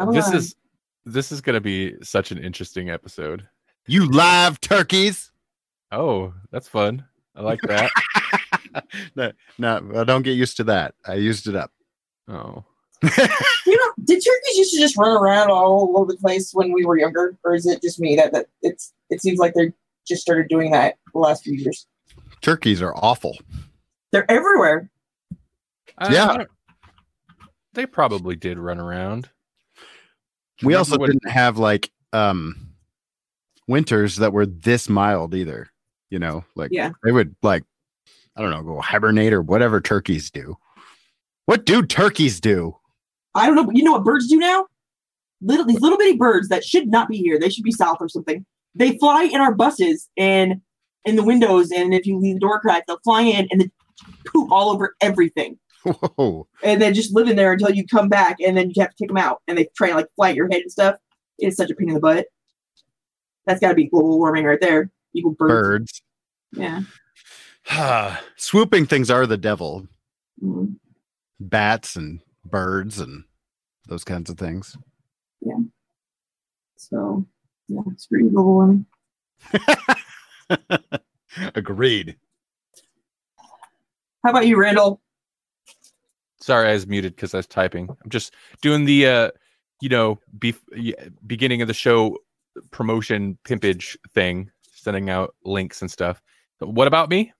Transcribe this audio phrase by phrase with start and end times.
[0.00, 0.38] I'm this alive.
[0.38, 0.56] is
[1.06, 3.46] this is going to be such an interesting episode.
[3.86, 5.30] You live turkeys.
[5.92, 7.04] Oh, that's fun.
[7.34, 7.90] I like that.
[9.16, 10.94] no, no, well, don't get used to that.
[11.06, 11.72] I used it up.
[12.28, 12.64] oh,
[13.02, 16.84] You know, did turkeys used to just run around all over the place when we
[16.84, 19.72] were younger, or is it just me that that it's it seems like they're
[20.06, 21.86] just started doing that the last few years?
[22.42, 23.36] Turkeys are awful.
[24.12, 24.90] They're everywhere.
[25.98, 26.44] I- Yeah.
[27.72, 29.28] They probably did run around.
[30.62, 32.68] We also when- didn't have like um
[33.68, 35.70] winters that were this mild either.
[36.10, 36.90] You know, like Yeah.
[37.04, 37.64] they would like
[38.36, 40.56] I don't know, go hibernate or whatever turkeys do.
[41.46, 42.76] What do turkeys do?
[43.34, 44.66] I don't know, you know what birds do now?
[45.42, 47.38] Little these little bitty birds that should not be here.
[47.38, 48.44] They should be south or something.
[48.74, 50.60] They fly in our buses and
[51.04, 53.72] in the windows, and if you leave the door cracked, they'll fly in and then
[54.26, 55.58] poop all over everything.
[56.16, 56.46] Whoa.
[56.62, 58.96] and then just live in there until you come back, and then you have to
[58.96, 60.96] take them out, and they try to like fly at your head and stuff.
[61.38, 62.26] It's such a pain in the butt.
[63.46, 64.90] That's got to be global warming right there.
[65.14, 66.02] Equal birds.
[66.52, 66.82] Birds.
[67.68, 68.16] Yeah.
[68.36, 69.86] Swooping things are the devil.
[70.42, 70.76] Mhm.
[71.38, 73.24] Bats and birds and
[73.86, 74.76] those kinds of things.
[75.40, 75.58] Yeah.
[76.76, 77.26] So
[77.68, 78.86] yeah, it's pretty global warming.
[81.54, 82.16] Agreed.
[84.22, 85.00] How about you, Randall?
[86.40, 87.88] Sorry, I was muted because I was typing.
[87.88, 89.30] I'm just doing the, uh,
[89.80, 90.54] you know, be-
[91.26, 92.16] beginning of the show
[92.70, 96.22] promotion pimpage thing, sending out links and stuff.
[96.58, 97.32] What about me?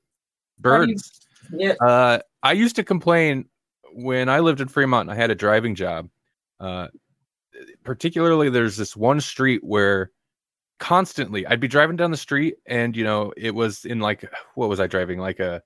[0.59, 1.21] Birds.
[1.53, 1.75] Yeah.
[1.81, 3.47] Uh, I used to complain
[3.93, 6.09] when I lived in Fremont and I had a driving job.
[6.59, 6.89] Uh,
[7.85, 10.11] particularly, there's this one street where
[10.79, 14.25] constantly I'd be driving down the street and you know it was in like
[14.55, 15.63] what was I driving like a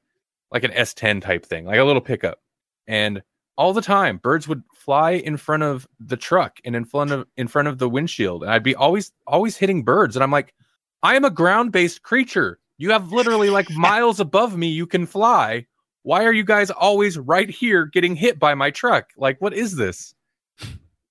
[0.50, 2.38] like an S10 type thing, like a little pickup,
[2.86, 3.22] and
[3.56, 7.26] all the time birds would fly in front of the truck and in front of
[7.36, 10.54] in front of the windshield, and I'd be always always hitting birds, and I'm like,
[11.02, 12.58] I am a ground based creature.
[12.78, 14.68] You have literally like miles above me.
[14.68, 15.66] You can fly.
[16.02, 19.10] Why are you guys always right here getting hit by my truck?
[19.16, 20.14] Like, what is this?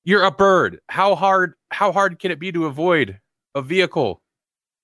[0.03, 0.79] You're a bird.
[0.89, 3.19] How hard how hard can it be to avoid
[3.55, 4.21] a vehicle?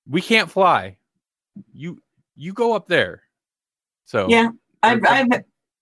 [0.08, 0.98] We can't fly.
[1.74, 2.02] You
[2.36, 3.24] you go up there.
[4.06, 4.50] So Yeah.
[4.82, 5.28] I've, I've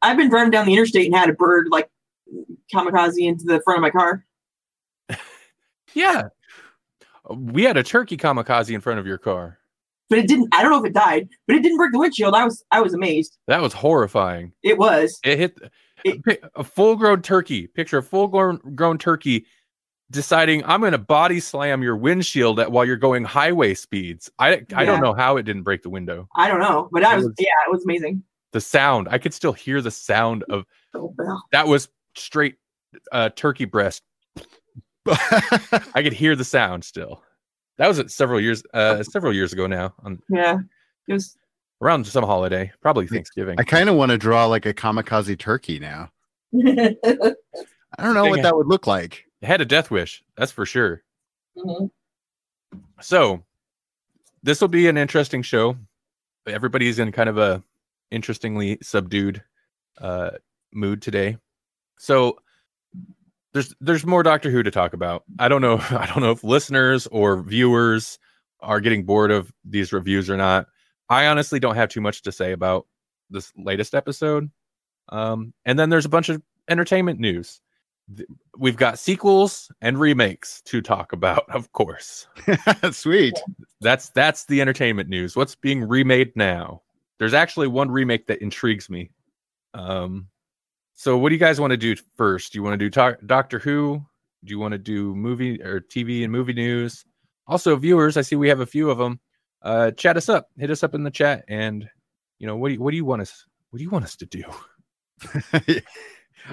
[0.01, 1.89] I've been driving down the interstate and had a bird like
[2.73, 4.25] kamikaze into the front of my car.
[5.93, 6.29] yeah.
[7.29, 9.57] We had a turkey kamikaze in front of your car.
[10.09, 10.47] But it didn't.
[10.53, 12.33] I don't know if it died, but it didn't break the windshield.
[12.33, 13.37] I was I was amazed.
[13.47, 14.53] That was horrifying.
[14.63, 15.19] It was.
[15.25, 15.57] It hit
[16.05, 17.67] It- a full grown turkey.
[17.67, 19.45] Picture a full grown grown turkey
[20.09, 24.31] deciding I'm going to body slam your windshield at, while you're going highway speeds.
[24.39, 24.85] I I Yeah.
[24.85, 26.29] don't know how it didn't break the window.
[26.37, 28.23] I don't know, but I was, was- yeah, it was amazing.
[28.53, 31.13] The sound I could still hear the sound of Oh,
[31.51, 32.55] that was straight
[33.11, 34.01] uh, turkey breast.
[35.07, 37.21] I could hear the sound still.
[37.77, 40.59] That was several years uh, several years ago now on Yeah,
[41.07, 41.37] it was.
[41.81, 43.59] around some holiday, probably Thanksgiving.
[43.59, 46.09] I kind of want to draw like a kamikaze turkey now.
[46.55, 46.93] I
[47.99, 48.43] don't know Dang what it.
[48.43, 49.25] that would look like.
[49.41, 51.03] It had a death wish, that's for sure.
[51.57, 51.91] Mhm.
[53.01, 53.43] So
[54.43, 55.77] this will be an interesting show.
[56.47, 57.63] Everybody's in kind of a
[58.11, 59.43] interestingly subdued
[60.01, 60.31] uh
[60.73, 61.37] mood today.
[61.97, 62.37] So
[63.53, 65.23] there's there's more Doctor Who to talk about.
[65.39, 68.19] I don't know I don't know if listeners or viewers
[68.61, 70.67] are getting bored of these reviews or not.
[71.09, 72.87] I honestly don't have too much to say about
[73.29, 74.49] this latest episode.
[75.09, 77.61] Um and then there's a bunch of entertainment news.
[78.57, 82.27] We've got sequels and remakes to talk about, of course
[82.91, 83.39] Sweet.
[83.81, 85.35] that's that's the entertainment news.
[85.35, 86.81] What's being remade now?
[87.19, 89.11] There's actually one remake that intrigues me.
[89.73, 90.27] Um,
[90.95, 92.53] so what do you guys want to do first?
[92.53, 94.01] Do you want to do talk, Doctor Who?
[94.43, 97.05] Do you want to do movie or TV and movie news?
[97.47, 99.19] Also, viewers, I see we have a few of them.
[99.61, 101.89] Uh, chat us up, hit us up in the chat, and
[102.39, 104.15] you know what do you, what do you want us what do you want us
[104.17, 104.43] to do?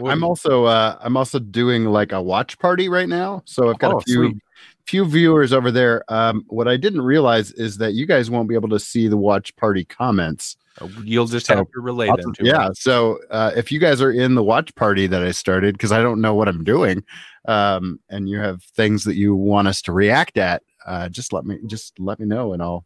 [0.05, 3.43] I'm also uh I'm also doing like a watch party right now.
[3.45, 4.37] So I've got Oh, a few sweet.
[4.87, 6.05] Few viewers over there.
[6.13, 9.17] Um, what I didn't realize is that you guys won't be able to see the
[9.17, 10.57] watch party comments.
[10.81, 12.67] Uh, You'll just So, have to relay I'll- them to yeah.
[12.67, 12.81] us.
[12.81, 16.03] So uh, if you guys are in the watch party that I started, because I
[16.03, 17.03] don't know what I'm doing,
[17.47, 21.47] um, and you have things that you want us to react at, uh, just let
[21.47, 22.85] me just let me know, and I'll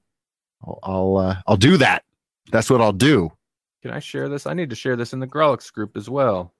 [0.62, 2.05] I'll I'll, uh, I'll do that.
[2.53, 3.33] That's what I'll do.
[3.83, 4.47] Can I share this?
[4.47, 6.55] I need to share this in the Grawlix group as well.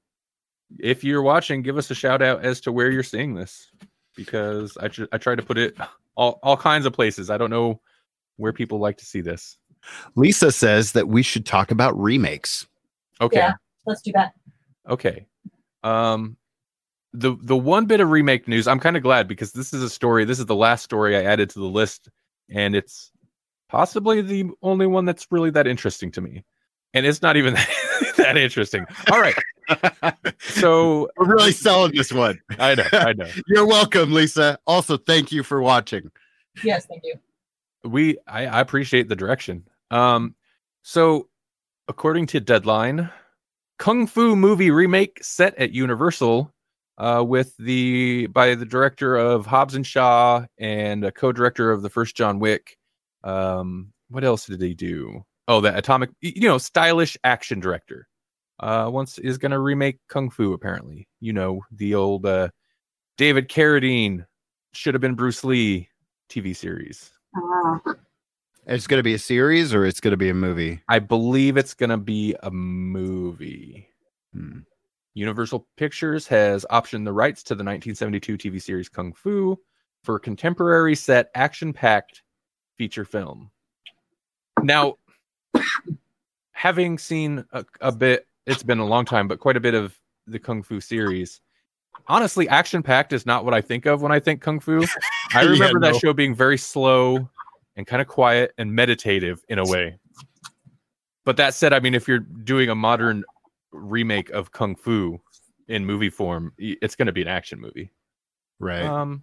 [0.81, 3.70] If you're watching, give us a shout out as to where you're seeing this,
[4.19, 5.76] because I tr- I try to put it
[6.17, 7.31] all all kinds of places.
[7.31, 7.81] I don't know
[8.37, 9.56] where people like to see this.
[10.17, 12.67] Lisa says that we should talk about remakes.
[13.20, 13.38] Okay.
[13.38, 13.53] Yeah.
[13.87, 14.32] Let's do that.
[14.91, 15.26] Okay.
[15.85, 16.37] Um
[17.12, 19.88] the the one bit of remake news, I'm kind of glad because this is a
[19.88, 20.25] story.
[20.25, 22.09] This is the last story I added to the list,
[22.50, 23.12] and it's
[23.69, 26.44] possibly the only one that's really that interesting to me.
[26.93, 27.69] And it's not even that
[28.36, 28.84] interesting.
[29.10, 29.34] All right.
[30.38, 32.38] So We're really selling this one.
[32.58, 33.28] I know, I know.
[33.46, 34.58] You're welcome, Lisa.
[34.66, 36.10] Also, thank you for watching.
[36.62, 37.14] Yes, thank you.
[37.84, 39.69] We I, I appreciate the direction.
[39.90, 40.34] Um
[40.82, 41.28] so
[41.88, 43.10] according to Deadline,
[43.78, 46.52] Kung Fu movie remake set at Universal
[46.98, 51.90] uh, with the by the director of Hobbs and Shaw and a co-director of the
[51.90, 52.76] first John Wick.
[53.24, 55.24] Um, what else did they do?
[55.46, 58.08] Oh, that Atomic, you know, stylish action director.
[58.60, 60.52] Uh, once is going to remake Kung Fu.
[60.52, 62.49] Apparently, you know, the old uh,
[63.16, 64.26] David Carradine
[64.72, 65.88] should have been Bruce Lee
[66.28, 67.10] TV series.
[67.37, 67.81] Ah,
[68.66, 70.81] It's going to be a series or it's going to be a movie.
[70.88, 73.88] I believe it's going to be a movie.
[74.32, 74.60] Hmm.
[75.14, 79.58] Universal Pictures has optioned the rights to the 1972 TV series Kung Fu
[80.05, 82.22] for a contemporary set action packed
[82.76, 83.50] feature film.
[84.62, 84.99] Now,
[86.52, 89.94] having seen a, a bit, it's been a long time, but quite a bit of
[90.26, 91.40] the Kung Fu series.
[92.08, 94.84] Honestly, action packed is not what I think of when I think Kung Fu.
[95.34, 95.98] I Yeah, remember that no.
[95.98, 97.28] show being very slow
[97.76, 99.98] and kind of quiet and meditative in a way.
[101.24, 103.24] But that said, I mean, if you're doing a modern
[103.72, 105.20] remake of Kung Fu
[105.68, 107.92] in movie form, it's going to be an action movie.
[108.58, 108.84] Right.
[108.86, 109.22] Um,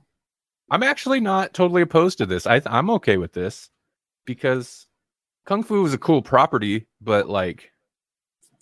[0.69, 2.45] I'm actually not totally opposed to this.
[2.45, 3.69] I th- I'm okay with this
[4.25, 4.86] because
[5.45, 7.72] Kung Fu is a cool property, but like,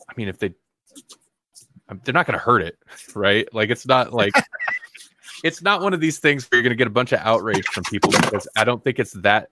[0.09, 0.53] I mean, if they,
[1.89, 2.77] um, they're not going to hurt it,
[3.15, 3.47] right?
[3.53, 4.33] Like, it's not like.
[5.43, 7.65] It's not one of these things where you're going to get a bunch of outrage
[7.67, 9.49] from people because I don't think it's that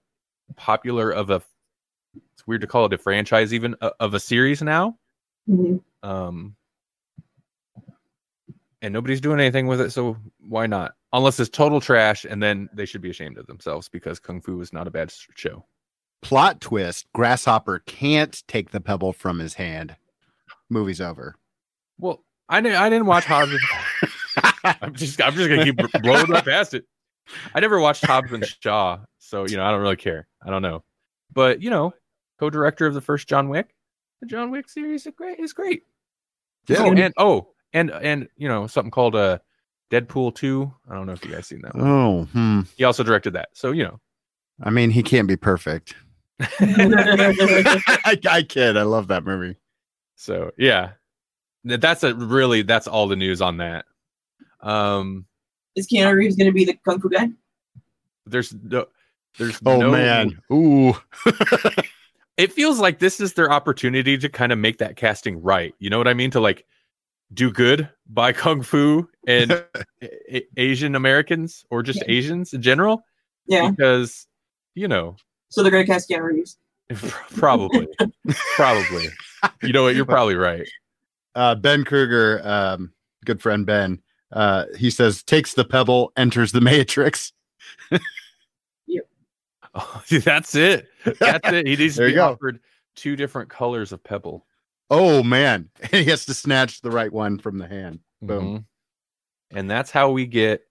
[0.56, 1.42] popular of a.
[2.16, 4.98] It's weird to call it a franchise, even uh, of a series now.
[5.50, 5.82] mhm.
[6.02, 6.56] Um,
[8.82, 10.94] and nobody's doing anything with it, so why not?
[11.12, 14.62] Unless it's total trash, and then they should be ashamed of themselves because Kung Fu
[14.62, 15.66] is not a bad show.
[16.22, 19.98] Plot twist Grasshopper can't take the pebble from his hand.
[20.72, 21.36] Movie's over.
[22.00, 22.78] Well, I didn't.
[22.78, 23.52] I didn't watch Hobbs.
[23.52, 24.12] And,
[24.82, 25.22] I'm just.
[25.22, 26.86] I'm just gonna keep blowing right past it.
[27.54, 30.28] I never watched Hobbs and Shaw, so you know I don't really care.
[30.44, 30.84] I don't know,
[31.32, 31.94] but you know,
[32.40, 33.76] co-director of the first John Wick,
[34.22, 35.40] the John Wick series is great.
[35.40, 35.84] Is great.
[36.68, 36.84] Yeah.
[36.84, 39.40] Oh, and oh, and and you know something called uh,
[39.92, 40.74] Deadpool two.
[40.90, 41.76] I don't know if you guys seen that.
[41.76, 41.88] One.
[41.88, 42.62] Oh, hmm.
[42.76, 44.00] He also directed that, so you know.
[44.64, 45.96] I mean, he can't be perfect.
[46.40, 48.78] I, I kid.
[48.78, 49.58] I love that movie.
[50.22, 50.92] So yeah,
[51.64, 53.86] that's a really that's all the news on that.
[54.62, 55.26] Um,
[55.76, 57.30] Is Keanu Reeves going to be the kung fu guy?
[58.28, 58.86] there's no,
[59.40, 60.40] there's Oh no, man.
[60.54, 60.94] Ooh.
[62.38, 65.76] It feels like this is their opportunity to kind of make that casting right.
[65.80, 66.32] You know what I mean?
[66.32, 66.66] To like
[67.34, 69.52] do good by kung fu and
[70.02, 73.04] A- A- Asian Americans or just Asians in general,
[73.48, 73.70] Yeah.
[73.70, 74.28] because
[74.76, 75.18] you know
[75.50, 76.58] So they're going to cast Keanu Reeves.
[77.36, 77.88] probably,
[78.56, 79.08] probably.
[79.64, 79.96] You know what?
[79.96, 80.68] You're probably right.
[81.36, 82.92] uh, Ben Kruger, um,
[83.26, 87.32] good friend Ben, uh, he says takes the pebble, enters the matrix.
[89.74, 90.90] Oh, that's it.
[91.20, 91.66] That's it.
[91.66, 92.28] He needs There to be go.
[92.32, 92.60] offered
[92.98, 94.46] two different colors of pebble.
[94.90, 98.00] Oh man, he has to snatch the right one from the hand.
[98.22, 98.58] Boom.
[99.54, 99.58] Mhm.
[99.58, 100.64] And that's how we get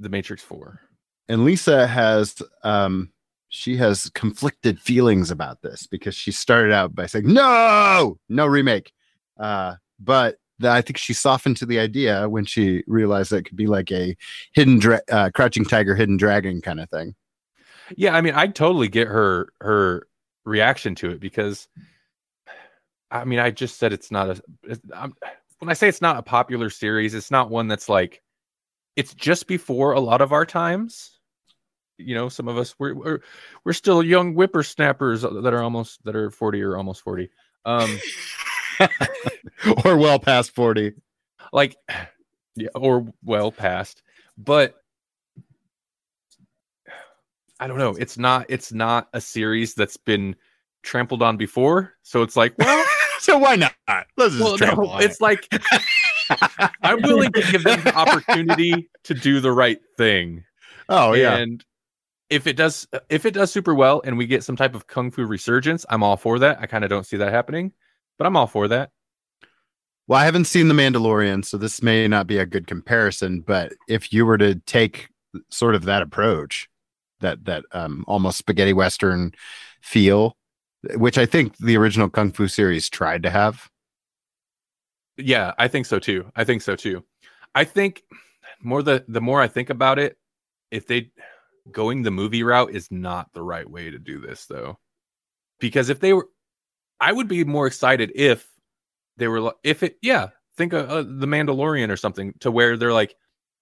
[0.00, 0.80] the Matrix 4.
[1.28, 3.12] And Lisa has um
[3.48, 8.92] she has conflicted feelings about this because she started out by saying no, no remake.
[9.38, 13.44] Uh, but the, I think she softened to the idea when she realized that it
[13.44, 14.16] could be like a
[14.52, 17.14] hidden dra- uh, crouching tiger, hidden dragon kind of thing.
[17.96, 20.08] Yeah, I mean, I totally get her her
[20.44, 21.68] reaction to it because
[23.10, 24.80] I mean, I just said it's not a it,
[25.58, 28.22] when I say it's not a popular series, it's not one that's like
[28.96, 31.15] it's just before a lot of our times.
[31.98, 33.20] You know, some of us we're we're,
[33.64, 37.30] we're still young whippersnappers that are almost that are 40 or almost 40.
[37.64, 37.98] Um
[39.84, 40.92] or well past 40.
[41.52, 41.76] like
[42.56, 44.02] yeah or well past
[44.38, 44.76] but
[47.58, 47.94] I don't know.
[47.98, 50.36] It's not it's not a series that's been
[50.82, 51.94] trampled on before.
[52.02, 52.84] So it's like, well,
[53.20, 53.74] so why not?
[54.16, 55.48] Let's just well trample no, on it's like.
[56.82, 60.44] I'm willing to give them the opportunity to do the right thing.
[60.88, 61.36] oh yeah.
[61.36, 61.64] And
[62.30, 65.10] if it does if it does super well and we get some type of kung
[65.10, 66.58] fu resurgence, I'm all for that.
[66.60, 67.72] I kind of don't see that happening,
[68.18, 68.90] but I'm all for that.
[70.08, 73.40] Well, I haven't seen The Mandalorian, so this may not be a good comparison.
[73.40, 75.08] But if you were to take
[75.50, 76.68] sort of that approach,
[77.20, 79.32] that that um, almost spaghetti western
[79.82, 80.36] feel,
[80.94, 83.68] which I think the original Kung Fu series tried to have.
[85.16, 86.30] Yeah, I think so too.
[86.36, 87.04] I think so too.
[87.54, 88.02] I think
[88.62, 90.18] more the the more I think about it,
[90.70, 91.10] if they
[91.72, 94.78] going the movie route is not the right way to do this though.
[95.60, 96.28] Because if they were
[97.00, 98.48] I would be more excited if
[99.16, 102.92] they were if it yeah, think of uh, the Mandalorian or something to where they're
[102.92, 103.14] like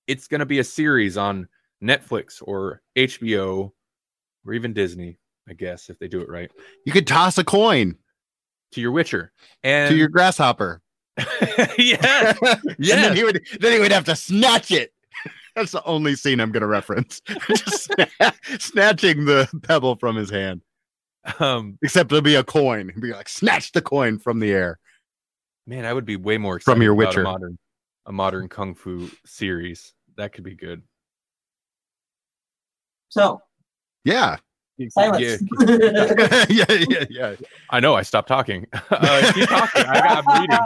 [0.06, 1.49] it's going to be a series on
[1.82, 3.70] Netflix or HBO
[4.46, 5.18] or even Disney,
[5.49, 6.50] I guess if they do it right.
[6.87, 7.96] You could toss a coin
[8.73, 9.32] To your Witcher.
[9.62, 10.80] And to your grasshopper.
[11.16, 12.38] and Yes.
[12.78, 14.92] then he would then he would have to snatch it.
[15.56, 17.20] That's the only scene I'm going to reference.
[17.49, 20.62] Just sna- snatching the pebble from his hand.
[21.38, 22.90] Um Except it'll be a coin.
[22.94, 24.78] He'd be like, snatch the coin from the air.
[25.66, 27.20] Man, I would be way more excited From your about Witcher.
[27.23, 27.58] A modern,
[28.06, 29.94] a modern kung fu series.
[30.16, 30.82] That could be good.
[33.08, 33.40] So
[34.04, 34.37] Yeah.
[34.90, 35.40] silence.
[35.61, 37.34] Yeah, yeah, yeah, yeah.
[37.70, 37.94] I know.
[37.94, 38.66] I stopped talking.
[38.90, 39.82] uh, keep talking.
[39.87, 40.58] I got, I'm reading.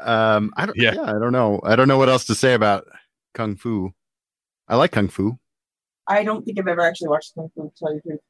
[0.00, 0.76] Um, I don't.
[0.76, 0.94] Yeah.
[0.94, 1.02] Yeah.
[1.02, 1.60] I don't know.
[1.64, 2.86] I don't know what else to say about
[3.34, 3.92] kung fu.
[4.68, 5.38] I like kung fu.
[6.08, 7.62] I don't think I've ever actually watched Kung Fu.
[7.62, 8.20] To tell you the truth.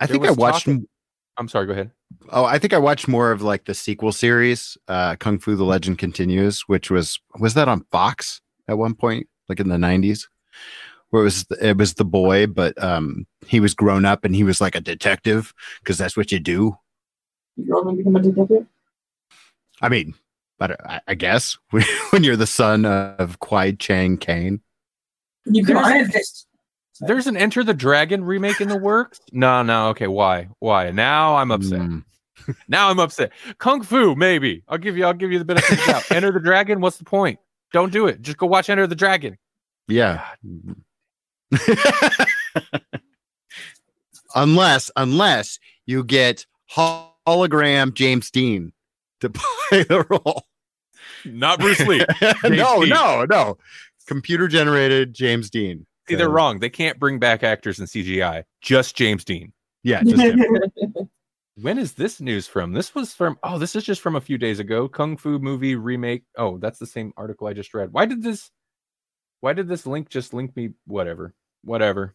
[0.00, 0.66] I There think I watched.
[0.66, 0.80] talk-
[1.38, 1.66] I'm sorry.
[1.66, 1.90] Go ahead.
[2.30, 5.64] Oh, I think I watched more of like the sequel series, uh, Kung Fu: The
[5.64, 10.28] Legend Continues, which was was that on Fox at one point, like in the '90s,
[11.10, 14.44] where it was it was the boy, but um, he was grown up and he
[14.44, 16.76] was like a detective because that's what you do.
[17.56, 18.66] You girls want to become a detective?
[19.80, 20.14] I mean,
[20.62, 21.58] but I, I guess
[22.10, 24.60] when you're the son of Kwai Chang Caine.
[25.46, 26.46] You become There's-
[27.00, 29.18] Iron There's an Enter the Dragon remake in the works.
[29.32, 29.88] No, no.
[29.88, 30.06] Okay.
[30.06, 30.48] Why?
[30.60, 30.92] Why?
[30.92, 31.80] Now I'm upset.
[31.80, 32.04] Mm.
[32.68, 33.32] Now I'm upset.
[33.58, 34.62] Kung Fu, maybe.
[34.68, 35.04] I'll give you.
[35.04, 36.10] I'll give you the benefit of the doubt.
[36.12, 36.80] Enter the Dragon.
[36.80, 37.38] What's the point?
[37.72, 38.20] Don't do it.
[38.22, 39.36] Just go watch Enter the Dragon.
[39.88, 40.24] Yeah.
[44.34, 48.72] unless unless you get hologram James Dean
[49.20, 50.44] to play the role.
[51.24, 52.04] Not Bruce Lee.
[52.44, 52.88] no, Dean.
[52.90, 53.58] no, no.
[54.06, 55.86] Computer generated James Dean.
[56.08, 56.58] See, they're wrong.
[56.58, 58.44] They can't bring back actors in CGI.
[58.60, 59.52] Just James Dean.
[59.82, 61.08] Yeah, just him.
[61.60, 62.72] When is this news from?
[62.72, 64.88] This was from oh, this is just from a few days ago.
[64.88, 66.24] Kung Fu movie remake.
[66.36, 67.92] Oh, that's the same article I just read.
[67.92, 68.50] Why did this
[69.40, 71.34] why did this link just link me whatever?
[71.62, 72.14] Whatever.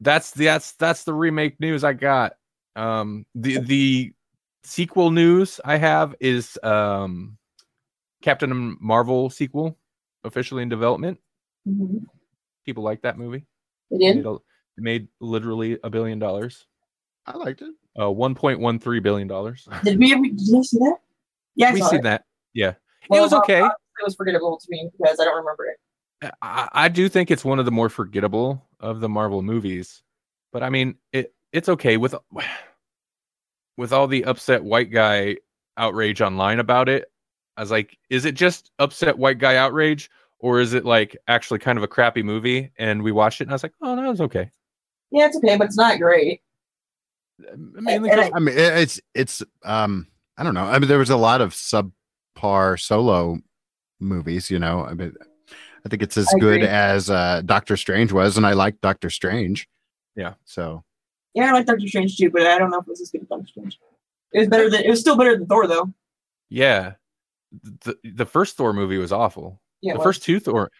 [0.00, 2.34] That's the that's that's the remake news I got.
[2.74, 4.12] Um the the
[4.62, 7.36] sequel news I have is um
[8.24, 9.76] Captain Marvel sequel
[10.24, 11.20] officially in development.
[11.68, 12.06] Mhm.
[12.64, 13.44] People like that movie.
[13.90, 14.16] It did.
[14.16, 14.38] made, a-
[14.78, 16.66] made literally a billion dollars.
[17.26, 17.74] I liked it.
[17.96, 19.68] Uh 1.13 billion dollars.
[19.84, 20.22] Did we ever?
[20.22, 20.96] Did you see that?
[21.54, 22.04] Yeah, we saw seen it.
[22.04, 22.24] that.
[22.54, 22.74] Yeah.
[23.10, 23.62] Well, it was well, okay.
[23.64, 26.32] It was forgettable to me because I don't remember it.
[26.42, 30.02] I, I do think it's one of the more forgettable of the Marvel movies.
[30.50, 32.14] But I mean, it it's okay with
[33.76, 35.36] with all the upset white guy
[35.76, 37.10] outrage online about it.
[37.56, 41.58] I was like, is it just upset white guy outrage, or is it like actually
[41.60, 42.70] kind of a crappy movie?
[42.78, 44.50] And we watched it, and I was like, oh, that was okay.
[45.10, 46.40] Yeah, it's okay, but it's not great.
[47.56, 50.06] Mainly And 'cause- I mean, it's it's um,
[50.36, 50.64] I don't know.
[50.64, 53.38] I mean, there was a lot of subpar solo
[54.00, 54.50] movies.
[54.50, 55.14] You know, I mean,
[55.84, 56.68] I think it's as I good agree.
[56.68, 59.68] as uh, Doctor Strange was, and I like Doctor Strange.
[60.16, 60.34] Yeah.
[60.44, 60.84] So
[61.34, 63.22] Yeah, I like Doctor Strange too, but I don't know if it was as good
[63.22, 63.78] as Doctor Strange.
[64.32, 64.82] It was better than.
[64.84, 65.92] It was still better than Thor, though.
[66.50, 66.94] yeah,
[67.62, 69.60] the the first Thor movie was awful.
[69.80, 70.70] Yeah, the well, first two Thor,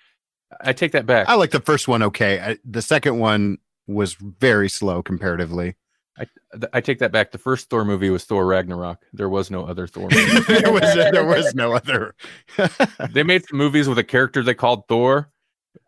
[0.60, 1.28] I take that back.
[1.28, 2.02] I like the first one.
[2.02, 5.76] Okay, I, the second one was very slow comparatively.
[6.16, 7.32] Th- I take that back.
[7.32, 9.02] The first Thor movie was Thor Ragnarok.
[9.12, 10.08] There was no other Thor.
[10.10, 10.60] Movie.
[10.60, 12.14] there was there was no other.
[13.10, 15.30] they made some movies with a character they called Thor.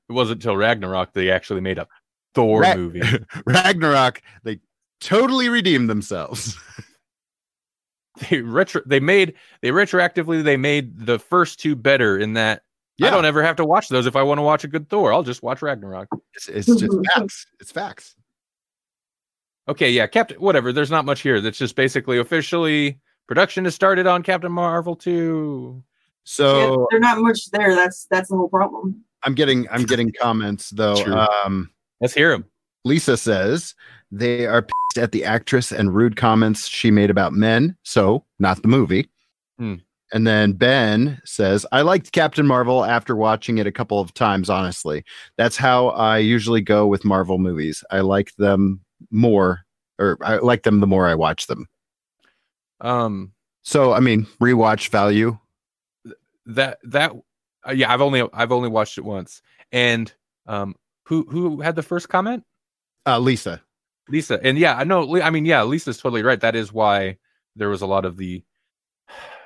[0.08, 1.86] It wasn't until Ragnarok they actually made a
[2.34, 3.02] Thor Ra- movie.
[3.46, 4.20] Ragnarok.
[4.42, 4.60] They
[5.00, 6.58] totally redeemed themselves.
[8.30, 12.62] They retro they made they retroactively they made the first two better in that
[12.98, 13.08] yeah.
[13.08, 15.12] I don't ever have to watch those if I want to watch a good Thor.
[15.12, 16.08] I'll just watch Ragnarok.
[16.32, 17.46] It's, it's just facts.
[17.60, 18.14] It's facts.
[19.68, 20.72] Okay, yeah, Captain whatever.
[20.72, 21.40] There's not much here.
[21.42, 25.82] That's just basically officially production has started on Captain Marvel 2.
[26.24, 27.74] So yeah, they're not much there.
[27.74, 29.04] That's that's the whole problem.
[29.24, 31.02] I'm getting I'm getting comments though.
[31.02, 31.14] True.
[31.14, 31.70] Um,
[32.00, 32.44] Let's hear him.
[32.86, 33.74] Lisa says
[34.12, 37.76] they are pissed at the actress and rude comments she made about men.
[37.82, 39.10] So not the movie.
[39.58, 39.74] Hmm.
[40.12, 44.48] And then Ben says, I liked Captain Marvel after watching it a couple of times,
[44.48, 45.04] honestly.
[45.36, 47.82] That's how I usually go with Marvel movies.
[47.90, 49.62] I like them more,
[49.98, 51.66] or I like them the more I watch them.
[52.80, 55.36] Um, So, I mean, rewatch value.
[56.46, 57.12] that that
[57.66, 59.42] uh, yeah, I've only I've only watched it once.
[59.72, 60.12] And
[60.46, 60.76] um,
[61.06, 62.44] who who had the first comment?
[63.06, 63.62] Uh, Lisa.
[64.08, 64.38] Lisa.
[64.42, 65.20] And yeah, I know.
[65.20, 66.40] I mean, yeah, Lisa's totally right.
[66.40, 67.18] That is why
[67.54, 68.42] there was a lot of the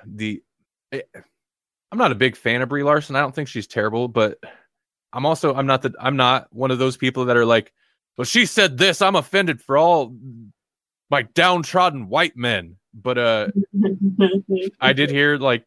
[0.07, 0.43] the.
[0.93, 1.03] eh,
[1.93, 3.17] I'm not a big fan of Brie Larson.
[3.17, 4.39] I don't think she's terrible, but
[5.13, 7.73] I'm also I'm not the I'm not one of those people that are like,
[8.17, 9.03] well, she said this.
[9.03, 10.15] I'm offended for all
[11.11, 12.77] my downtrodden white men.
[12.95, 13.49] But uh,
[14.81, 15.65] I did hear like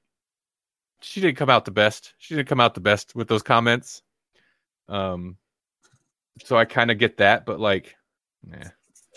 [1.02, 2.14] she didn't come out the best.
[2.18, 4.02] She didn't come out the best with those comments.
[4.88, 5.38] Um,
[6.42, 7.96] so I kind of get that, but like,
[8.50, 8.70] yeah.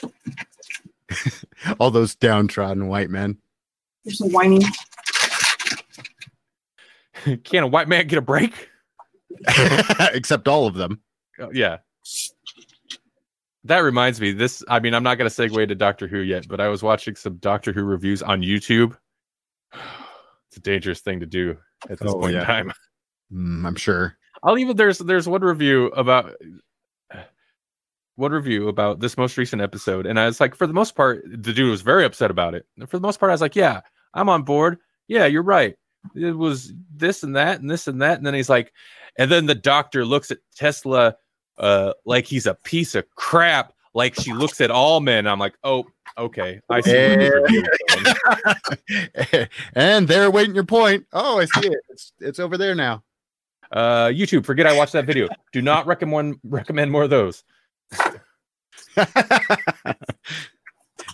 [1.81, 3.39] All those downtrodden white men.
[4.05, 4.63] There's some whining.
[7.45, 8.69] Can a white man get a break?
[10.13, 11.01] Except all of them.
[11.41, 11.79] Oh, yeah.
[13.65, 14.31] That reminds me.
[14.33, 16.83] This, I mean, I'm not going to segue to Doctor Who yet, but I was
[16.83, 18.97] watching some Doctor Who reviews on YouTube.
[20.49, 21.57] It's a dangerous thing to do
[21.91, 22.41] at this Oh, point yeah.
[22.41, 22.73] in time.
[23.33, 24.17] Mm, I'm sure.
[24.43, 26.33] I'll even there's there's one review about
[28.17, 31.23] one review about this most recent episode, and I was like, for the most part,
[31.25, 32.67] the dude was very upset about it.
[32.79, 33.83] And for the most part, I was like, yeah,
[34.15, 34.79] I'm on board.
[35.09, 35.77] Yeah, you're right.
[36.15, 38.73] It was this and that and this and that, and then he's like,
[39.19, 41.17] and then the doctor looks at Tesla
[41.59, 43.73] uh like he's a piece of crap.
[43.95, 45.27] Like she looks at all men.
[45.27, 45.87] I'm like, oh,
[46.19, 46.93] okay, I see.
[46.93, 48.15] where this review is
[49.33, 49.49] going.
[49.73, 51.07] and they're waiting your point.
[51.13, 51.79] Oh, I see it.
[51.89, 53.03] It's it's over there now.
[53.73, 55.29] Uh, YouTube, forget I watched that video.
[55.53, 57.43] Do not recommend recommend more of those.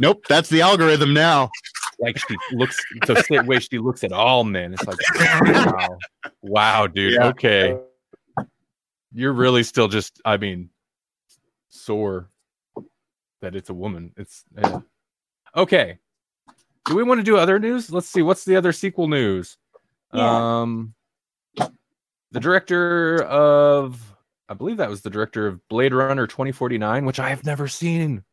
[0.01, 1.51] nope, that's the algorithm now.
[1.99, 4.75] like she looks the same way she looks at all men.
[4.75, 4.99] It's like
[5.67, 5.99] wow,
[6.43, 7.15] wow, dude.
[7.15, 7.27] Yeah.
[7.29, 7.77] Okay,
[9.13, 10.21] you're really still just.
[10.25, 10.71] I mean,
[11.69, 12.29] sore
[13.41, 14.13] that it's a woman.
[14.17, 14.81] It's yeah.
[15.57, 15.99] okay.
[16.87, 17.93] Do we want to do other news?
[17.93, 18.23] Let's see.
[18.23, 19.57] What's the other sequel news?
[20.13, 20.61] Yeah.
[20.61, 20.95] Um,
[22.33, 24.12] the director of,
[24.53, 28.23] I believe that was the director of Blade Runner 2049, which I have never seen.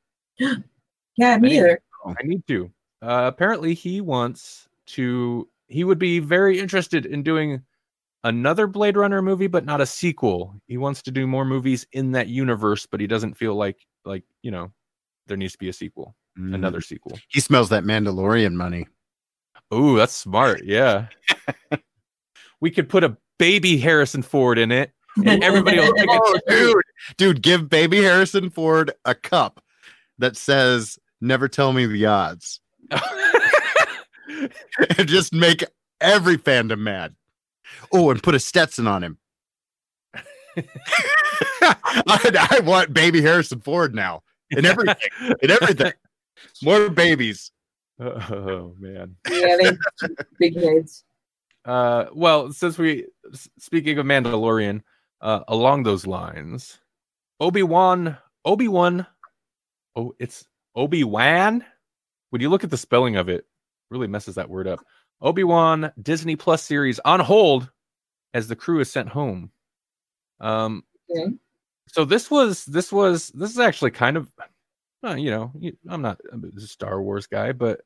[1.18, 1.80] Yeah, I me need- either.
[2.06, 2.72] I need to.
[3.02, 5.50] Uh, apparently, he wants to.
[5.68, 7.62] He would be very interested in doing
[8.24, 10.56] another Blade Runner movie, but not a sequel.
[10.68, 14.24] He wants to do more movies in that universe, but he doesn't feel like like
[14.44, 14.72] you know
[15.28, 16.56] there needs to be a sequel, Mm.
[16.56, 17.20] another sequel.
[17.28, 18.88] He smells that Mandalorian money.
[19.74, 20.64] Ooh, that's smart.
[20.64, 21.08] Yeah,
[22.62, 26.43] we could put a baby Harrison Ford in it, and everybody will take Oh, it.
[26.48, 26.84] dude,
[27.17, 29.63] dude, give baby Harrison Ford a cup
[30.17, 32.60] that says "Never tell me the odds,"
[34.98, 35.63] and just make
[36.02, 37.15] every fandom mad.
[37.93, 39.17] Oh, and put a Stetson on him.
[41.62, 44.95] I, I want baby Harrison Ford now in everything.
[45.41, 45.93] In everything.
[46.63, 47.52] More babies.
[48.00, 49.15] oh man.
[49.30, 49.72] Yeah, they
[50.39, 51.04] big heads.
[51.65, 53.06] Uh, well, since we
[53.60, 54.82] speaking of Mandalorian,
[55.22, 56.80] uh, along those lines,
[57.40, 59.06] Obi Wan, Obi Wan,
[59.96, 61.64] oh, it's Obi Wan.
[62.30, 63.46] When you look at the spelling of it,
[63.90, 64.80] really messes that word up.
[65.22, 67.70] Obi Wan Disney Plus series on hold
[68.34, 69.52] as the crew is sent home.
[70.40, 71.34] Um, Okay.
[71.88, 74.32] so this was this was this is actually kind of,
[75.04, 75.52] uh, you know,
[75.90, 77.82] I'm not a Star Wars guy, but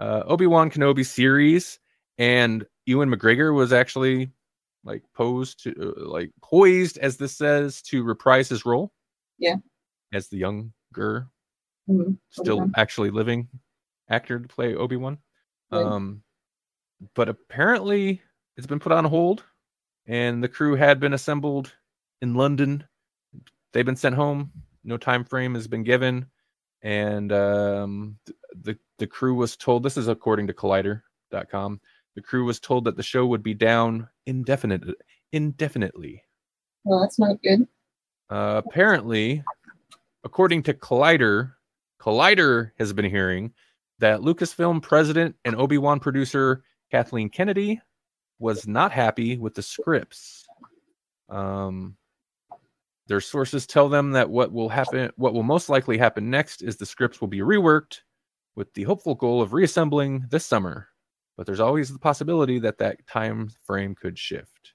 [0.00, 1.78] uh, Obi Wan Kenobi series
[2.18, 4.30] and Ewan McGregor was actually
[4.84, 8.92] like posed to uh, like poised as this says to reprise his role.
[9.38, 9.56] Yeah.
[10.12, 11.28] As the younger,
[11.88, 12.18] Mhm.
[12.30, 12.72] still Obi-Wan.
[12.76, 13.48] actually living
[14.08, 15.18] actor to play Obi Wan.
[15.70, 15.82] Right.
[15.84, 16.22] Um,
[17.14, 18.22] but apparently
[18.56, 19.42] it's been put on hold,
[20.06, 21.74] and the crew had been assembled
[22.22, 22.84] in London.
[23.72, 24.52] They've been sent home.
[24.84, 26.26] No time frame has been given,
[26.82, 28.18] and um,
[28.54, 29.82] the the crew was told.
[29.82, 31.80] This is according to Collider.com.
[32.14, 34.82] The crew was told that the show would be down indefinite
[35.32, 36.22] indefinitely.
[36.84, 37.66] Well, that's not good.
[38.30, 39.42] Uh, apparently,
[40.22, 41.52] according to Collider,
[42.00, 43.52] Collider has been hearing
[43.98, 47.80] that Lucasfilm president and Obi Wan producer Kathleen Kennedy
[48.38, 50.46] was not happy with the scripts.
[51.28, 51.96] Um,
[53.06, 56.76] their sources tell them that what will happen, what will most likely happen next, is
[56.76, 58.00] the scripts will be reworked
[58.56, 60.88] with the hopeful goal of reassembling this summer.
[61.36, 64.72] But there's always the possibility that that time frame could shift.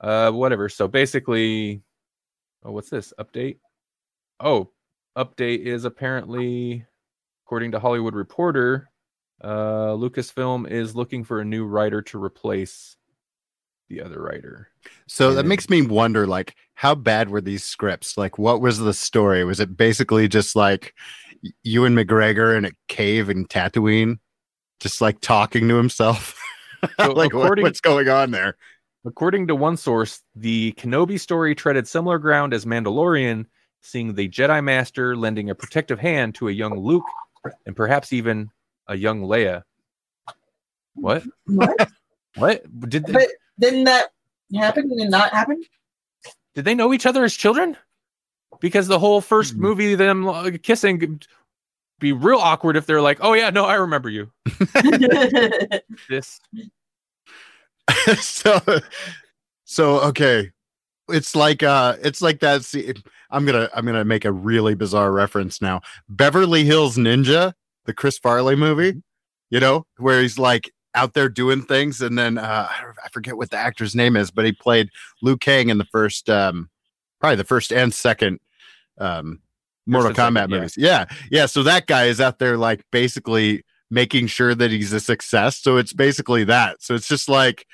[0.00, 0.68] Uh, whatever.
[0.68, 1.82] So basically,
[2.64, 3.58] oh, what's this update?
[4.38, 4.70] Oh,
[5.16, 6.86] update is apparently,
[7.44, 8.90] according to Hollywood Reporter,
[9.42, 12.96] uh, Lucasfilm is looking for a new writer to replace
[13.88, 14.68] the other writer.
[15.06, 18.16] So that makes me wonder, like, how bad were these scripts?
[18.16, 19.44] Like, what was the story?
[19.44, 20.94] Was it basically just like
[21.64, 24.18] Ewan McGregor in a cave in Tatooine,
[24.80, 26.34] just like talking to himself?
[27.00, 28.56] So like, what- according- what's going on there?
[29.04, 33.46] According to one source, the Kenobi story treaded similar ground as Mandalorian,
[33.80, 37.02] seeing the Jedi Master lending a protective hand to a young Luke
[37.66, 38.50] and perhaps even
[38.86, 39.62] a young Leia.
[40.94, 41.24] What?
[41.46, 41.90] What?
[42.36, 44.10] What did they, but didn't that
[44.54, 45.60] happen and not happen?
[46.54, 47.76] did they know each other as children?
[48.60, 49.62] Because the whole first Hmm.
[49.62, 51.26] movie, them uh, kissing, could
[51.98, 54.30] be real awkward if they're like, "Oh yeah, no, I remember you."
[56.08, 56.40] This
[58.20, 58.60] so,
[59.64, 60.50] so okay,
[61.08, 62.64] it's like uh, it's like that.
[62.64, 62.92] See,
[63.30, 65.80] I'm gonna I'm gonna make a really bizarre reference now.
[66.08, 67.52] Beverly Hills Ninja,
[67.86, 69.02] the Chris Farley movie,
[69.50, 73.50] you know, where he's like out there doing things, and then uh, I forget what
[73.50, 74.90] the actor's name is, but he played
[75.22, 76.68] Liu Kang in the first, um,
[77.20, 78.40] probably the first and second,
[78.98, 79.40] um,
[79.88, 80.76] Mortal Kombat movies.
[80.76, 81.46] Yeah, yeah.
[81.46, 85.58] So that guy is out there like basically making sure that he's a success.
[85.58, 86.82] So it's basically that.
[86.82, 87.66] So it's just like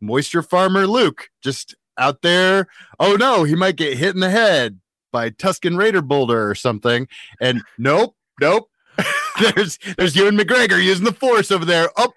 [0.00, 2.66] moisture farmer Luke just out there.
[2.98, 4.80] Oh no, he might get hit in the head
[5.12, 7.06] by Tusken Raider Boulder or something.
[7.40, 8.70] And nope, nope.
[9.54, 11.90] there's there's Ewan McGregor using the force over there.
[11.96, 12.12] Oh,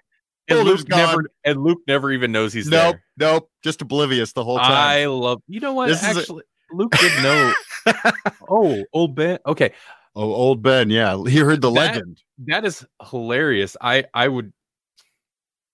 [0.48, 1.26] and Boulder's Luke never gone.
[1.44, 3.32] and Luke never even knows he's nope, there.
[3.32, 3.50] nope.
[3.62, 4.72] Just oblivious the whole time.
[4.72, 5.40] I love.
[5.46, 5.88] You know what?
[5.88, 7.52] This is a- Actually, Luke did know.
[8.48, 9.38] oh, old Ben.
[9.46, 9.72] Okay,
[10.14, 11.16] oh, old Ben, yeah.
[11.26, 12.22] He heard the That- legend.
[12.46, 13.76] that is hilarious.
[13.80, 14.52] I I would.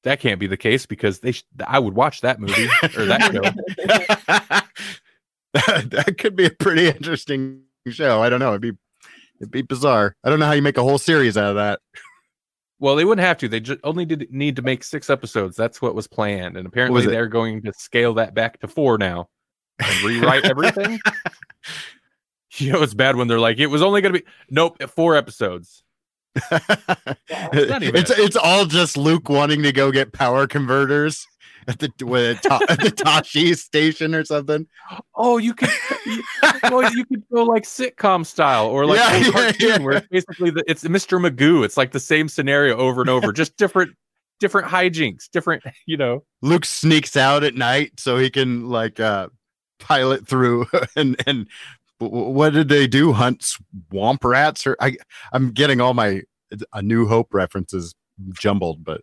[0.04, 1.32] That can't be the case because they.
[1.32, 4.62] Sh- I would watch that movie or that show.
[5.88, 8.22] that could be a pretty interesting show.
[8.22, 8.50] I don't know.
[8.50, 8.72] It'd be
[9.40, 10.14] it'd be bizarre.
[10.22, 11.80] I don't know how you make a whole series out of that.
[12.80, 13.48] Well, they wouldn't have to.
[13.48, 15.56] They just only did need to make six episodes.
[15.56, 19.28] That's what was planned, and apparently they're going to scale that back to four now
[19.80, 21.00] and rewrite everything.
[22.58, 25.16] You know, it's bad when they're like, it was only going to be nope, four
[25.16, 25.82] episodes.
[26.50, 31.26] not even it's it's all just Luke wanting to go get power converters
[31.66, 34.66] at the with Ta- at the Tosche station or something.
[35.14, 35.70] Oh, you could,
[36.06, 36.22] you,
[36.64, 39.78] well, you could go like sitcom style or like Yeah, old yeah, cartoon yeah.
[39.78, 41.20] where it's basically the, it's Mr.
[41.20, 41.64] Magoo.
[41.64, 43.94] It's like the same scenario over and over, just different,
[44.40, 46.24] different hijinks, different, you know.
[46.40, 49.28] Luke sneaks out at night so he can like uh
[49.78, 50.66] pilot through
[50.96, 51.46] and and w- w-
[51.98, 53.12] what did they do?
[53.12, 53.42] Hunt
[53.90, 54.96] swamp rats or I
[55.32, 56.22] I'm getting all my
[56.72, 57.94] a New Hope references
[58.32, 59.02] jumbled, but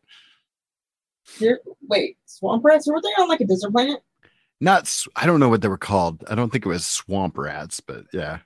[1.40, 2.88] There- wait, swamp rats?
[2.88, 4.02] Were they on like a desert planet?
[4.62, 6.24] not I don't know what they were called.
[6.30, 8.40] I don't think it was swamp rats, but yeah.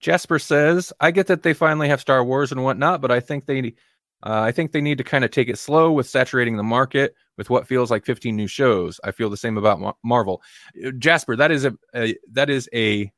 [0.00, 3.46] Jasper says, "I get that they finally have Star Wars and whatnot, but I think
[3.46, 3.74] they,
[4.24, 7.14] uh, I think they need to kind of take it slow with saturating the market
[7.36, 9.00] with what feels like 15 new shows.
[9.04, 10.42] I feel the same about Marvel.
[10.84, 13.10] Uh, Jasper, that is a, a that is a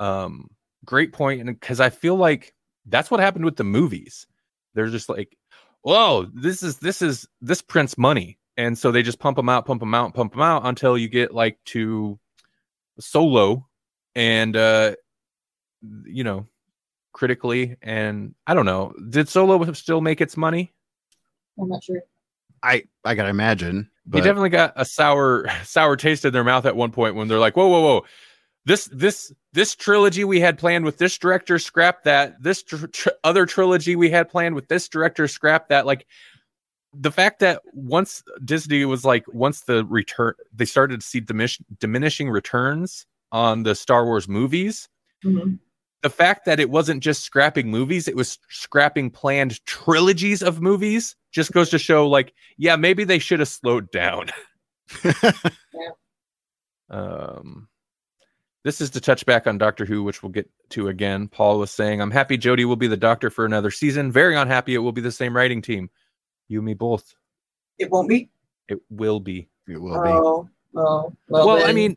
[0.00, 0.48] um
[0.84, 2.54] great point, and because I feel like
[2.86, 4.26] that's what happened with the movies.
[4.74, 5.36] They're just like,
[5.82, 9.66] whoa, this is this is this prints money, and so they just pump them out,
[9.66, 12.18] pump them out, pump them out until you get like to
[12.98, 13.66] Solo,
[14.14, 14.94] and uh
[16.04, 16.46] you know,
[17.12, 17.76] critically.
[17.82, 20.72] And I don't know, did Solo still make its money?
[21.58, 22.02] I'm not sure.
[22.62, 23.90] I I gotta imagine.
[24.08, 27.38] They definitely got a sour, sour taste in their mouth at one point when they're
[27.38, 28.04] like, "Whoa, whoa, whoa!
[28.66, 32.42] This, this, this trilogy we had planned with this director, scrap that.
[32.42, 36.06] This tr- tr- other trilogy we had planned with this director, scrap that." Like
[36.92, 41.58] the fact that once Disney was like, once the return, they started to see diminish,
[41.78, 44.88] diminishing returns on the Star Wars movies.
[45.24, 45.58] Mhm.
[46.02, 51.16] the fact that it wasn't just scrapping movies, it was scrapping planned trilogies of movies
[51.32, 54.28] just goes to show like, yeah, maybe they should have slowed down.
[55.04, 55.90] yeah.
[56.90, 57.68] Um
[58.66, 61.28] this is to touch back on Doctor Who, which we'll get to again.
[61.28, 64.10] Paul was saying, I'm happy Jodie will be the doctor for another season.
[64.10, 65.88] Very unhappy it will be the same writing team.
[66.48, 67.14] You and me both.
[67.78, 68.28] It won't be.
[68.68, 69.48] It will be.
[69.68, 70.08] it will be.
[70.08, 71.12] Oh, oh.
[71.28, 71.96] Well, Well, I mean,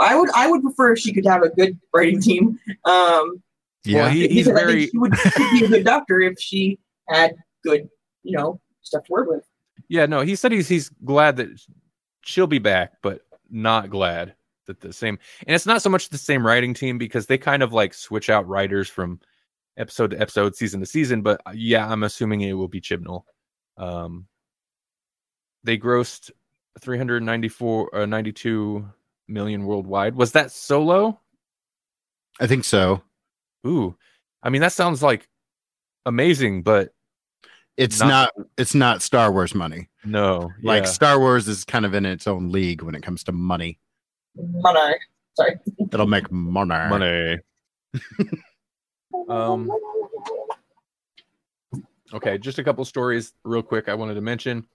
[0.00, 2.58] I would I would prefer if she could have a good writing team.
[2.86, 3.42] Um,
[3.84, 4.04] Yeah.
[4.04, 5.12] well, he, he's because I very think she would
[5.60, 7.86] be a good doctor if she had good,
[8.22, 9.44] you know, stuff to work with.
[9.88, 11.48] Yeah, no, he said he's he's glad that
[12.22, 14.34] she'll be back, but not glad
[14.68, 17.62] that the same and it's not so much the same writing team because they kind
[17.62, 19.18] of like switch out writers from
[19.76, 21.22] episode to episode, season to season.
[21.22, 23.22] But uh, yeah, I'm assuming it will be Chibnall.
[23.76, 24.26] Um,
[25.64, 26.30] they grossed
[26.80, 28.88] 394 uh, 92
[29.26, 30.14] million worldwide.
[30.14, 31.20] Was that Solo?
[32.40, 33.02] I think so.
[33.66, 33.96] Ooh,
[34.42, 35.28] I mean that sounds like
[36.06, 36.92] amazing, but
[37.76, 39.88] It's Not- not, it's not Star Wars money.
[40.04, 40.90] no, Like yeah.
[40.90, 43.78] Star Wars is kind of in its own league when it comes to money.
[44.36, 44.94] Money.
[45.34, 45.56] Sorry.
[45.92, 46.88] It'll make money.
[46.88, 47.38] money.
[49.28, 49.70] Um,
[52.14, 53.88] Okay, just a couple stories real quick.
[53.88, 54.66] I wanted to mention.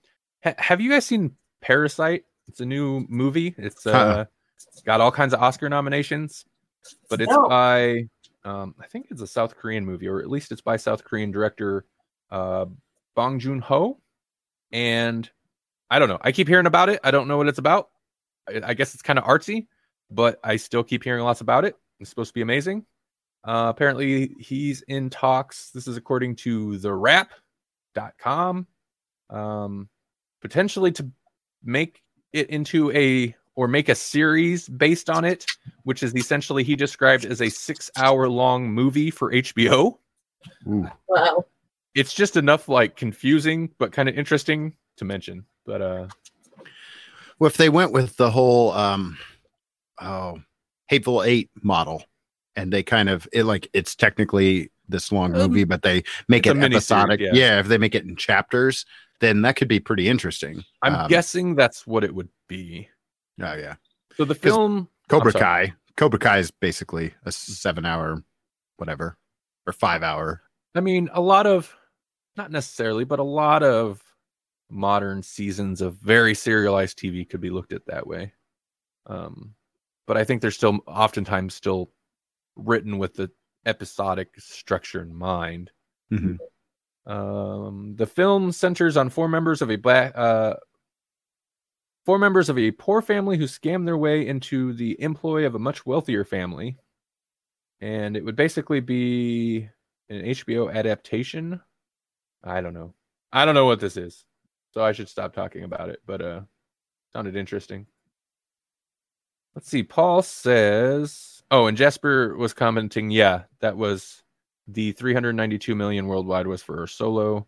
[0.44, 2.24] Ha- have you guys seen Parasite?
[2.46, 3.54] It's a new movie.
[3.58, 4.24] It's uh, Uh-uh.
[4.84, 6.44] got all kinds of Oscar nominations,
[7.10, 7.48] but it's No.
[7.48, 8.08] by
[8.44, 11.32] um, I think it's a South Korean movie, or at least it's by South Korean
[11.32, 11.84] director
[12.30, 12.66] uh,
[13.16, 13.98] Bong Joon Ho.
[14.70, 15.28] And
[15.90, 16.18] I don't know.
[16.20, 17.00] I keep hearing about it.
[17.02, 17.88] I don't know what it's about.
[18.48, 19.66] I, I guess it's kind of artsy,
[20.10, 21.76] but I still keep hearing lots about it.
[22.00, 22.84] It's supposed to be amazing.
[23.44, 25.70] Uh, apparently, he's in talks.
[25.70, 28.66] This is according to TheWrap.com.
[29.30, 29.88] Um,
[30.40, 31.10] potentially to
[31.62, 32.02] make
[32.32, 35.46] it into a or make a series based on it,
[35.84, 39.98] which is essentially he described as a six hour long movie for HBO.
[40.68, 40.88] Ooh.
[41.08, 41.46] Wow.
[41.94, 45.44] It's just enough like confusing but kind of interesting to mention.
[45.64, 46.08] But uh
[47.38, 49.18] Well, if they went with the whole um
[50.00, 50.40] oh
[50.88, 52.04] hateful eight model
[52.56, 56.46] and they kind of it like it's technically this long Um, movie, but they make
[56.46, 57.20] it episodic.
[57.20, 57.54] series, yeah.
[57.54, 57.60] yeah.
[57.60, 58.84] if they make it in chapters,
[59.20, 60.62] then that could be pretty interesting.
[60.82, 62.88] I'm Um, guessing that's what it would be.
[63.40, 63.76] Oh yeah.
[64.16, 65.72] So the film Cobra Kai.
[65.96, 68.22] Cobra Kai is basically a seven hour
[68.76, 69.16] whatever.
[69.66, 70.42] Or five hour.
[70.74, 71.74] I mean, a lot of,
[72.36, 74.03] not necessarily, but a lot of
[74.70, 78.32] modern seasons of very serialized TV could be looked at that way.
[79.06, 79.54] Um,
[80.06, 81.90] but I think they're still oftentimes still
[82.56, 83.30] written with the
[83.66, 85.70] episodic structure in mind.
[86.10, 86.38] Mhm.
[87.06, 90.56] Um, the film centers on four members of a black, uh,
[92.04, 95.58] four members of a poor family who scam their way into the employ of a
[95.58, 96.78] much wealthier family,
[97.80, 99.68] and it would basically be
[100.08, 101.60] an HBO adaptation.
[102.42, 102.94] I don't know.
[103.32, 104.24] I don't know what this is,
[104.74, 106.00] so I should stop talking about it.
[106.04, 106.40] But uh,
[107.12, 107.86] sounded interesting.
[109.54, 109.84] Let's see.
[109.84, 113.10] Paul says, "Oh, and Jasper was commenting.
[113.10, 114.22] Yeah, that was
[114.66, 117.46] the 392 million worldwide was for Solo."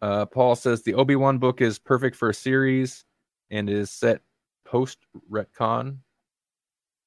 [0.00, 3.04] Uh, Paul says the Obi Wan book is perfect for a series
[3.50, 4.22] and is set
[4.64, 4.98] post
[5.30, 5.98] retcon.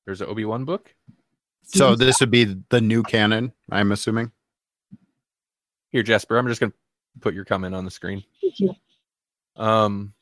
[0.06, 0.93] There's an Obi Wan book.
[1.63, 4.32] So this would be the new canon, I'm assuming.
[5.89, 6.73] Here, Jasper, I'm just gonna
[7.19, 8.23] put your comment on the screen.
[8.39, 8.75] Thank you.
[9.56, 10.13] Um,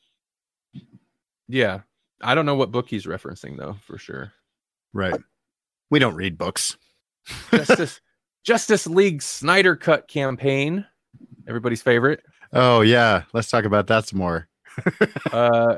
[1.48, 1.80] yeah,
[2.20, 4.32] I don't know what book he's referencing though, for sure.
[4.92, 5.20] Right.
[5.90, 6.76] We don't read books.
[7.50, 8.00] Justice
[8.44, 10.86] Justice League Snyder Cut campaign,
[11.48, 12.22] everybody's favorite.
[12.52, 13.22] Oh yeah.
[13.32, 14.48] Let's talk about that some more.
[15.32, 15.76] Uh,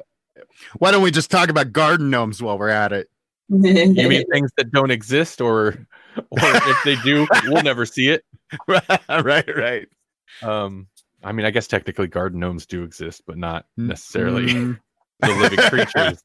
[0.78, 3.08] Why don't we just talk about garden gnomes while we're at it?
[3.48, 8.24] you mean things that don't exist, or or if they do, we'll never see it.
[8.68, 9.88] right, right.
[10.42, 10.88] Um,
[11.26, 14.80] I mean, I guess technically garden gnomes do exist, but not necessarily Mm,
[15.20, 16.22] the living creatures.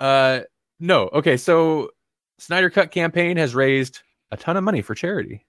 [0.00, 0.40] Uh,
[0.80, 1.08] no.
[1.12, 1.90] Okay, so
[2.38, 5.46] Snyder Cut campaign has raised a ton of money for charity.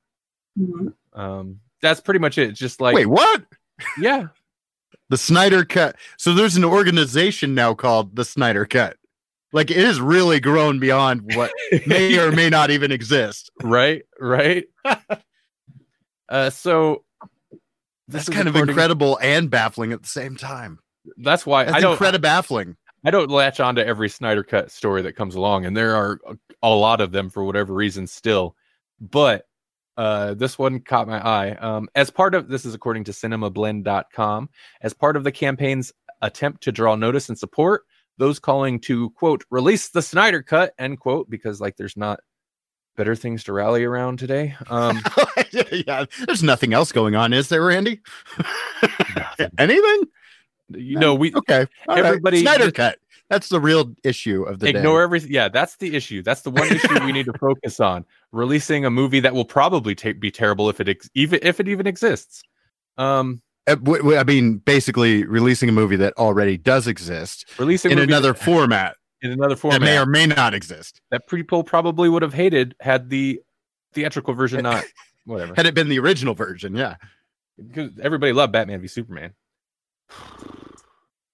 [0.60, 0.94] Mhm.
[1.14, 2.52] Um, that's pretty much it.
[2.54, 3.44] Just like, Wait, what?
[4.00, 4.28] yeah,
[5.10, 5.96] The Snyder Cut.
[6.18, 8.98] So there's an organization now called the Snyder Cut.
[9.54, 11.52] Like it has really grown beyond what
[11.86, 13.50] may or may not even exist.
[13.64, 14.66] right, right.
[16.30, 17.04] uh, so
[18.08, 20.80] That's is kind of incredible and baffling at the same time.
[21.18, 21.92] That's why That's I don't.
[21.94, 22.78] incredible baffling.
[23.06, 26.20] I don't latch on to every Snyder Cut story that comes along, and there are
[26.28, 28.56] a, a lot of them for whatever reason still.
[29.00, 29.46] But
[29.98, 31.52] uh, this one caught my eye.
[31.56, 34.50] Um, as part of this is according to cinemablend.com,
[34.82, 37.84] as part of the campaign's attempt to draw notice and support
[38.18, 42.20] those calling to quote release the Snyder Cut end quote because like there's not
[42.98, 44.56] better things to rally around today.
[44.70, 45.00] Um,
[45.72, 48.02] yeah, there's nothing else going on, is there, Randy?
[49.58, 50.02] Anything?
[50.70, 51.66] you know we Okay.
[51.88, 52.04] all right.
[52.06, 53.00] Everybody Snyder just- Cut.
[53.30, 55.04] That's the real issue of the ignore day.
[55.04, 55.32] everything.
[55.34, 56.22] Yeah, that's the issue.
[56.24, 58.06] That's the one issue we need to focus on.
[58.32, 61.68] Releasing a movie that will probably ta- be terrible if it ex- even if it
[61.70, 62.42] even exists.
[62.98, 63.76] Um, Uh,
[64.18, 69.32] I mean, basically releasing a movie that already does exist releasing in another format in
[69.32, 71.02] another format that may or may not exist.
[71.12, 73.42] that people probably would have hated had the
[73.94, 74.84] theatrical version not
[75.26, 75.54] whatever.
[75.56, 76.96] Had it been the original version, yeah.
[77.58, 79.34] Because everybody loved Batman v Superman.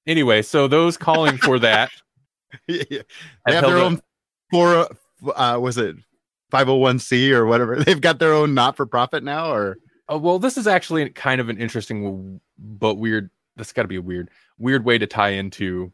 [0.07, 1.91] Anyway, so those calling for that
[2.67, 3.01] Yeah,
[3.45, 4.01] they have their own
[4.51, 4.87] for
[5.35, 5.95] uh was it
[6.51, 7.75] 501c or whatever.
[7.83, 9.77] They've got their own not for profit now or
[10.09, 13.29] Oh, well, this is actually kind of an interesting but weird.
[13.55, 15.93] That's got to be a weird, weird way to tie into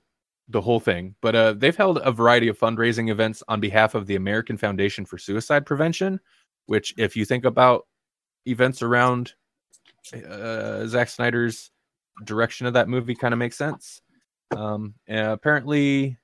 [0.49, 4.07] the whole thing, but uh, they've held a variety of fundraising events on behalf of
[4.07, 6.19] the American Foundation for Suicide Prevention.
[6.65, 7.87] Which, if you think about
[8.45, 9.33] events around
[10.13, 11.71] uh, Zack Snyder's
[12.25, 14.01] direction of that movie, kind of makes sense.
[14.55, 16.19] Um, and apparently,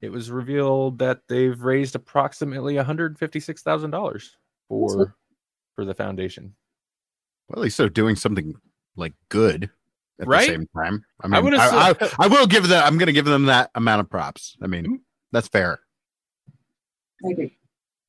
[0.00, 4.36] it was revealed that they've raised approximately one hundred fifty-six thousand dollars
[4.68, 5.16] for
[5.74, 6.54] for the foundation.
[7.48, 8.54] Well, he's so doing something
[8.94, 9.68] like good
[10.20, 10.46] at Right?
[10.46, 11.04] the same time.
[11.20, 12.82] I I mean, I, would've I, said- I will give them.
[12.84, 14.56] I'm going to give them that amount of props.
[14.62, 15.00] I mean, Mhm.
[15.32, 15.80] that's fair.
[17.24, 17.58] I agree.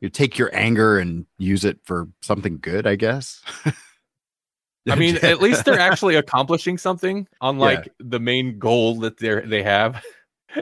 [0.02, 3.42] You take your anger and use it for something good, I guess.
[4.89, 7.50] I mean, at least they're actually accomplishing something, Yeah.
[7.50, 10.04] unlike the main goal that they are they have.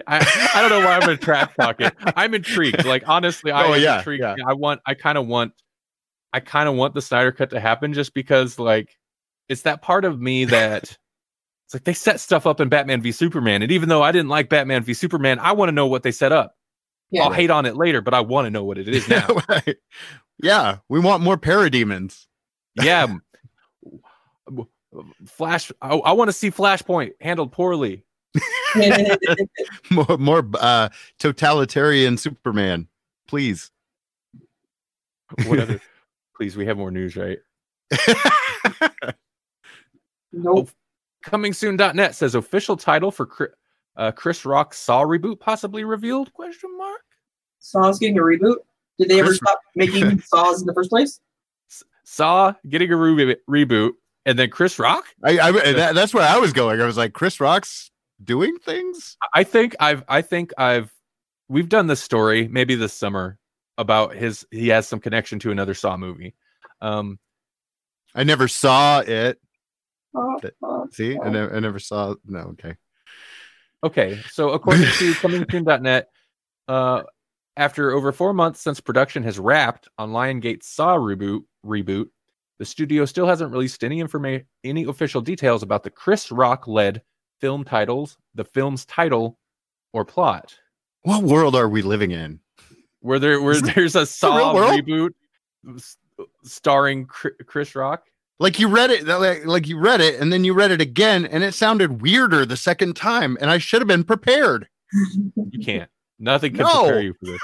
[0.08, 1.94] I, I don't know why I'm gonna trash talk it.
[2.16, 2.86] I'm intrigued.
[2.86, 4.22] Like honestly, I Oh, am yeah, intrigued.
[4.22, 4.36] yeah.
[4.48, 5.54] I want I kind of want
[6.32, 8.96] I kind of want the Snyder cut to happen just because like
[9.50, 10.96] it's that part of me that
[11.72, 13.62] it's like they set stuff up in Batman v Superman.
[13.62, 16.12] And even though I didn't like Batman v Superman, I want to know what they
[16.12, 16.58] set up.
[17.12, 17.24] Yeah.
[17.24, 19.26] I'll hate on it later, but I want to know what it is now.
[19.48, 19.78] Right.
[20.44, 22.26] Yeah, we want more parademons.
[22.76, 23.08] yeah.
[25.26, 28.04] Flash I, I want to see Flashpoint handled poorly.
[29.92, 30.88] More, more uh,
[31.20, 32.88] totalitarian Superman,
[33.28, 33.72] please.
[35.46, 35.82] What other
[36.38, 37.40] please we have more news, right?
[40.32, 40.70] nope.
[41.24, 43.56] Coming soon.net says official title for
[43.96, 46.34] uh, Chris Rock Saw reboot possibly revealed?
[46.34, 47.02] Question mark.
[47.60, 48.58] Saw's getting a reboot.
[48.98, 51.20] Did they ever stop making Saws in the first place?
[52.04, 53.92] Saw getting a re- reboot,
[54.26, 55.06] and then Chris Rock.
[55.24, 56.82] I, I that, that's where I was going.
[56.82, 57.92] I was like, Chris Rock's
[58.24, 59.18] doing things.
[59.34, 60.92] I think I've I think I've
[61.48, 63.38] we've done this story maybe this summer
[63.78, 66.36] about his he has some connection to another Saw movie.
[66.82, 67.20] Um,
[68.14, 69.40] I never saw it.
[70.16, 72.16] Uh, That- uh, See, I, never, I never saw.
[72.26, 72.76] No, okay.
[73.84, 74.90] Okay, so according to
[75.22, 76.10] comingsoon.net,
[76.68, 77.04] uh,
[77.58, 82.06] after over four months since production has wrapped on Lionsgate's Saw reboot, reboot,
[82.60, 87.02] the studio still hasn't released any information, any official details about the Chris Rock-led
[87.40, 89.40] film titles, the film's title,
[89.94, 90.56] or plot.
[91.02, 92.40] What world are we living in?
[93.00, 94.80] Where there, where there's a Saw world?
[94.80, 95.10] reboot
[95.76, 95.98] s-
[96.44, 98.04] starring Chri- Chris Rock.
[98.42, 101.26] Like you read it, like, like you read it, and then you read it again,
[101.28, 104.68] and it sounded weirder the second time, and I should have been prepared.
[105.36, 105.90] You can't.
[106.18, 106.82] Nothing can No.
[106.86, 107.40] prepare you for this.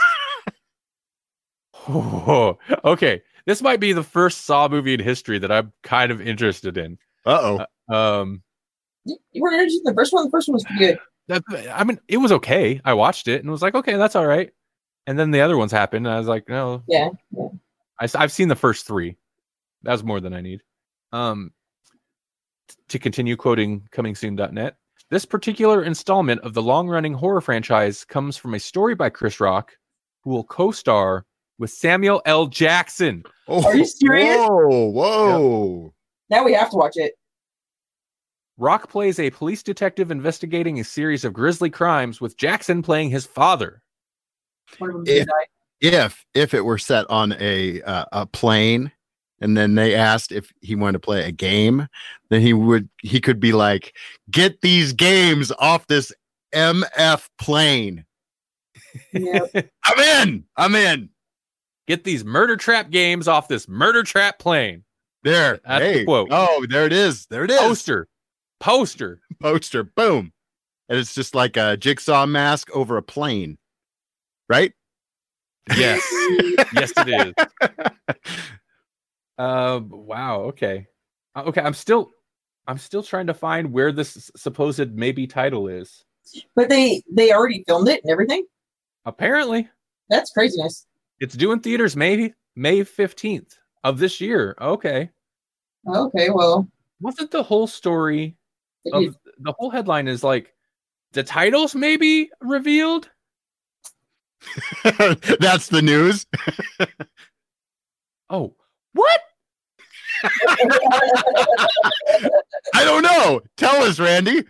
[1.87, 6.19] Oh, okay, this might be the first Saw movie in history that I'm kind of
[6.19, 6.97] interested in.
[7.25, 7.95] Uh oh.
[7.95, 8.41] Um,
[9.05, 10.25] you you weren't interested in the first one.
[10.25, 10.99] The first one was pretty good.
[11.27, 12.81] that, I mean, it was okay.
[12.83, 14.51] I watched it and was like, okay, that's all right.
[15.05, 17.09] And then the other ones happened, and I was like, no, Yeah.
[17.99, 19.15] I, have seen the first three.
[19.83, 20.61] that's more than I need.
[21.11, 21.51] Um,
[22.67, 24.75] t- to continue quoting comingsoon.net,
[25.09, 29.39] this particular installment of the long running horror franchise comes from a story by Chris
[29.39, 29.71] Rock,
[30.23, 31.25] who will co star
[31.59, 32.47] with Samuel L.
[32.47, 33.23] Jackson.
[33.47, 34.35] Oh, Are you serious?
[34.37, 35.93] Whoa, whoa.
[36.29, 37.13] Now we have to watch it.
[38.57, 43.25] Rock plays a police detective investigating a series of grisly crimes, with Jackson playing his
[43.25, 43.81] father.
[44.79, 45.27] One of them If-
[45.79, 48.91] If if it were set on a uh, a plane,
[49.39, 51.87] and then they asked if he wanted to play a game,
[52.29, 53.95] then he would he could be like,
[54.31, 56.11] "Get these games off this
[56.53, 58.05] MF plane."
[59.13, 59.39] Yeah.
[59.85, 60.43] I'm in.
[60.55, 61.09] I'm in.
[61.87, 64.83] Get these murder trap games off this murder trap plane.
[65.23, 65.59] There.
[65.65, 66.05] That's the hey.
[66.05, 66.29] quote.
[66.31, 67.25] Oh, there it is.
[67.27, 67.59] There it is.
[67.59, 68.07] Poster.
[68.59, 69.19] Poster.
[69.41, 69.83] Poster.
[69.83, 70.33] Boom.
[70.89, 73.57] And it's just like a jigsaw mask over a plane.
[74.49, 74.73] Right?
[75.75, 76.01] Yes.
[76.73, 78.17] yes, it is.
[79.37, 80.41] Uh, wow.
[80.43, 80.87] Okay.
[81.35, 81.61] Uh, Okay.
[81.61, 82.11] I'm still,
[82.67, 86.03] I'm still trying to find where this supposed maybe title is.
[86.55, 88.45] But they they already filmed it and everything.
[89.05, 89.69] Apparently,
[90.09, 90.85] That's craziness.
[91.21, 93.53] it's doing theaters May May 15th
[93.85, 94.55] of this year.
[94.59, 95.09] Okay.
[95.87, 96.67] Okay, well,
[96.99, 98.35] Wasn't the whole story
[98.91, 100.53] of did- the whole headline is like
[101.13, 103.09] the titles maybe revealed?
[105.39, 106.25] That's the news.
[108.29, 108.55] Oh,
[108.91, 109.21] what?
[112.73, 113.41] I don't know.
[113.57, 114.43] Tell us, Randy.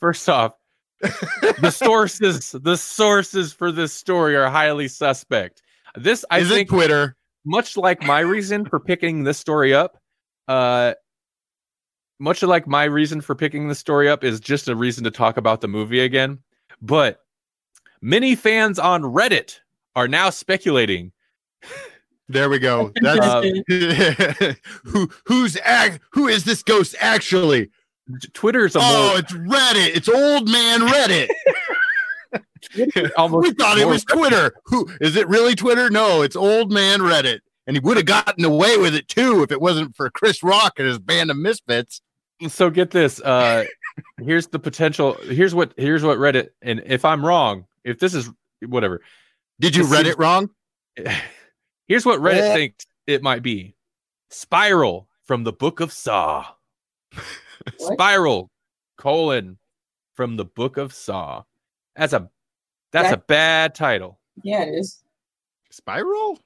[0.00, 0.54] First off,
[1.00, 5.62] the sources the sources for this story are highly suspect.
[5.96, 7.16] This I Is think it Twitter?
[7.44, 9.98] much like my reason for picking this story up,
[10.48, 10.94] uh
[12.18, 15.36] much like my reason for picking this story up is just a reason to talk
[15.38, 16.38] about the movie again.
[16.82, 17.20] But
[18.02, 19.58] many fans on Reddit
[19.96, 21.12] are now speculating
[22.32, 22.92] There we go.
[23.02, 24.54] That's Uh,
[24.84, 27.70] who who's act who is this ghost actually?
[28.32, 29.96] Twitter's a Oh, more it's Reddit.
[29.96, 31.28] It's old man Reddit.
[33.16, 34.52] Almost we thought it was Twitter.
[34.66, 35.90] Who is it really Twitter?
[35.90, 37.40] No, it's old man Reddit.
[37.66, 40.74] And he would have gotten away with it too if it wasn't for Chris Rock
[40.78, 42.00] and his band of misfits.
[42.48, 43.64] so get this uh
[44.18, 48.30] here's the potential here's what here's what reddit and if i'm wrong if this is
[48.66, 49.02] whatever
[49.60, 50.48] Did you This read it wrong?
[51.90, 52.54] Here's what reddit Eh.
[52.54, 53.74] thinks it might be
[54.30, 56.46] spiral from the book of saw
[57.78, 58.48] spiral
[58.96, 59.58] colon
[60.14, 61.42] from the book of saw
[61.96, 62.30] that's a
[62.92, 65.02] that's a bad title Yeah, it is.
[65.70, 66.38] Spiral?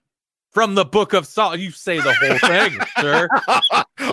[0.51, 3.29] from the book of saw you say the whole thing sir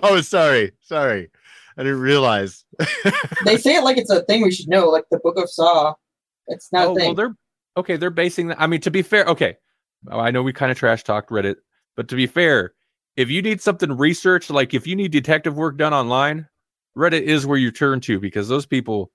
[0.04, 0.72] oh, sorry.
[0.82, 1.30] Sorry.
[1.78, 2.66] I didn't realize.
[3.46, 5.94] They say it like it's a thing we should know, like the Book of Saw.
[6.48, 7.06] It's not oh, a thing.
[7.08, 7.36] well they're
[7.78, 9.56] okay they're basing that i mean to be fair okay
[10.10, 11.56] i know we kind of trash talked reddit
[11.96, 12.74] but to be fair
[13.16, 16.48] if you need something researched like if you need detective work done online
[16.98, 19.12] reddit is where you turn to because those people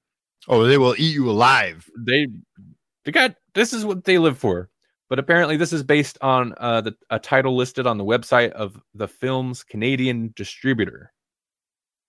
[0.48, 1.88] oh, they will eat you alive.
[1.98, 2.28] they
[3.04, 4.68] they got this is what they live for
[5.08, 8.80] but apparently this is based on uh the a title listed on the website of
[8.94, 11.12] the film's canadian distributor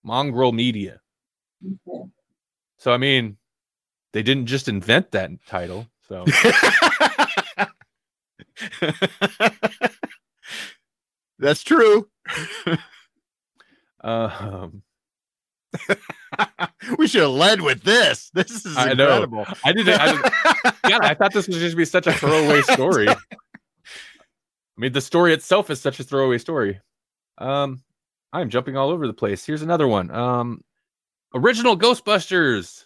[0.04, 1.00] mongrel media
[1.88, 2.10] Okay.
[2.78, 3.38] so i mean
[4.14, 6.24] they didn't just invent that title so
[11.40, 12.10] That's true.
[14.02, 14.82] um
[16.98, 18.30] we should have led with this.
[18.34, 19.24] This is I know.
[19.24, 19.46] incredible.
[19.64, 20.00] I didn't.
[20.00, 20.34] I, didn't-
[20.84, 23.08] God, I thought this was just be such a throwaway story.
[23.10, 23.16] I
[24.78, 26.80] mean, the story itself is such a throwaway story.
[27.38, 27.84] Um,
[28.34, 29.46] I'm jumping all over the place.
[29.46, 30.10] Here's another one.
[30.12, 30.62] Um,
[31.36, 32.84] original Ghostbusters.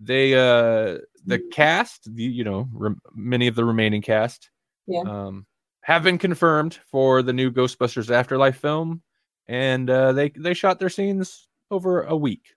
[0.00, 4.50] They uh the cast, the you know, rem- many of the remaining cast,
[4.86, 5.00] Yeah.
[5.00, 5.46] um,
[5.82, 9.02] have been confirmed for the new Ghostbusters Afterlife film,
[9.48, 12.54] and uh, they they shot their scenes over a week.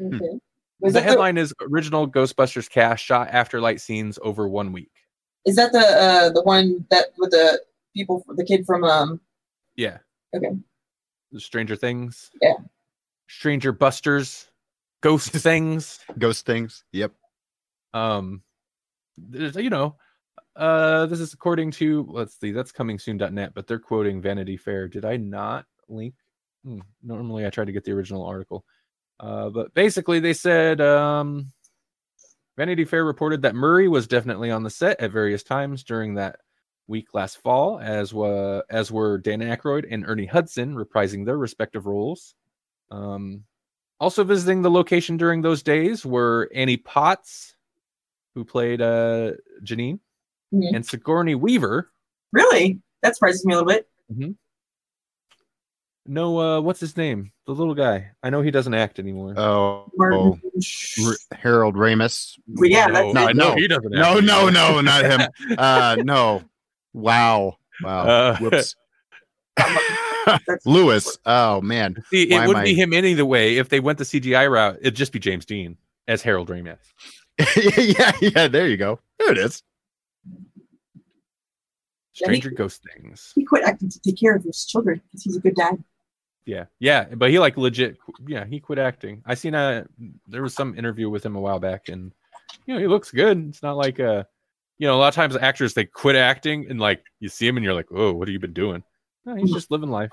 [0.00, 0.18] Okay.
[0.18, 0.40] The
[0.80, 4.90] Was that the, headline is original Ghostbusters cast shot Afterlife scenes over one week.
[5.46, 7.60] is that the uh the one that with the
[7.94, 9.20] people the kid from um
[9.76, 9.98] Yeah.
[10.34, 10.50] Okay.
[11.32, 12.30] The Stranger Things.
[12.42, 12.54] Yeah.
[13.28, 14.50] Stranger Busters.
[15.02, 16.00] Ghost Things.
[16.18, 16.84] Ghost things.
[16.92, 17.12] Yep.
[17.94, 18.42] Um,
[19.32, 19.96] you know,
[20.56, 24.88] uh, this is according to let's see, that's coming soon.net, but they're quoting Vanity Fair.
[24.88, 26.14] Did I not link?
[26.64, 28.64] Hmm, normally I try to get the original article.
[29.18, 31.52] Uh, but basically they said um
[32.56, 36.40] Vanity Fair reported that Murray was definitely on the set at various times during that
[36.88, 41.86] week last fall, as wa- as were Dan Aykroyd and Ernie Hudson reprising their respective
[41.86, 42.34] roles.
[42.90, 43.44] Um,
[44.00, 47.56] also visiting the location during those days were Annie Potts,
[48.34, 49.32] who played uh,
[49.62, 49.98] Janine,
[50.54, 50.74] Mhm.
[50.74, 51.90] and Sigourney Weaver.
[52.32, 52.80] Really?
[53.02, 53.88] That surprises me a little bit.
[56.08, 57.32] No, uh, what's his name?
[57.46, 58.12] The little guy.
[58.22, 59.34] I know he doesn't act anymore.
[59.36, 60.38] Oh, oh,
[61.04, 62.38] R- Harold Ramis.
[62.46, 63.28] Well, yeah, that's no, it.
[63.30, 63.54] I No.
[63.56, 63.90] he doesn't.
[63.90, 64.52] No, act no, anymore.
[64.52, 65.20] no, not him.
[65.58, 66.42] Uh, no.
[66.94, 67.56] Wow.
[67.82, 68.06] Wow.
[68.06, 68.76] Uh, Whoops.
[69.56, 71.18] That's- Lewis.
[71.26, 72.02] Oh man.
[72.10, 74.76] See, it am wouldn't be him any the way if they went the CGI route.
[74.80, 75.76] It'd just be James Dean
[76.08, 76.78] as Harold Ramis.
[77.56, 78.48] yeah, yeah.
[78.48, 78.98] There you go.
[79.18, 79.62] There it is.
[82.20, 83.32] Yeah, he- Stranger Ghost Things.
[83.34, 85.82] He quit acting to take care of his children because he's a good dad.
[86.44, 87.96] Yeah, yeah, but he like legit.
[88.26, 89.22] Yeah, he quit acting.
[89.26, 89.86] I seen a
[90.28, 92.12] there was some interview with him a while back, and
[92.66, 93.48] you know he looks good.
[93.48, 94.22] It's not like uh
[94.78, 97.56] you know a lot of times actors they quit acting and like you see him
[97.56, 98.84] and you're like, oh, what have you been doing?
[99.24, 100.12] No, he's just living life.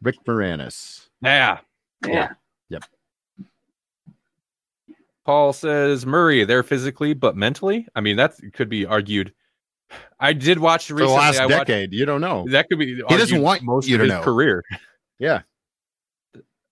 [0.00, 1.08] Rick Moranis.
[1.22, 1.58] Yeah.
[2.06, 2.32] Yeah.
[2.70, 2.84] Yep.
[5.24, 7.86] Paul says Murray, they're physically but mentally.
[7.94, 9.32] I mean, that could be argued.
[10.18, 11.92] I did watch For the last I watched, decade.
[11.92, 12.46] You don't know.
[12.50, 12.94] that could be.
[12.96, 14.22] He doesn't want most you of to his know.
[14.22, 14.64] career.
[15.18, 15.42] Yeah.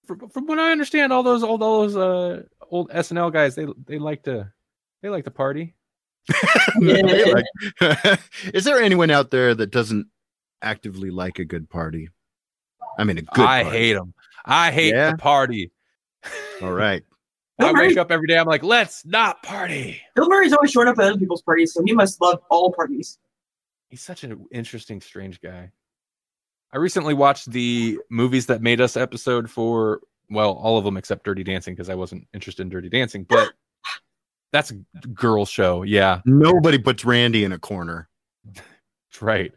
[0.07, 3.99] From, from what I understand, all those old those uh old SNL guys they they
[3.99, 4.51] like to
[5.03, 5.75] they like to party.
[6.81, 7.45] Like-
[8.55, 10.07] is there anyone out there that doesn't
[10.63, 12.09] actively like a good party?
[12.99, 13.45] I mean, a good.
[13.45, 13.79] I party.
[13.79, 14.15] hate them.
[14.45, 15.11] I hate Yeah?
[15.13, 15.71] the party.
[16.63, 17.03] All right.
[17.63, 18.39] I Bill Murray, wake up every day.
[18.39, 20.01] I'm like, let's not party.
[20.15, 23.19] Bill Murray's always showing up at other people's parties, so he must love all parties.
[23.91, 25.71] He's such an interesting, strange guy.
[26.73, 30.01] I recently watched the movies that made us episode for
[30.31, 33.53] well, all of them except Dirty Dancing because I wasn't interested in Dirty Dancing, but
[34.53, 35.83] that's a girl show.
[35.83, 38.09] Yeah, Nobody puts Randy in a corner.
[38.55, 39.53] that's right.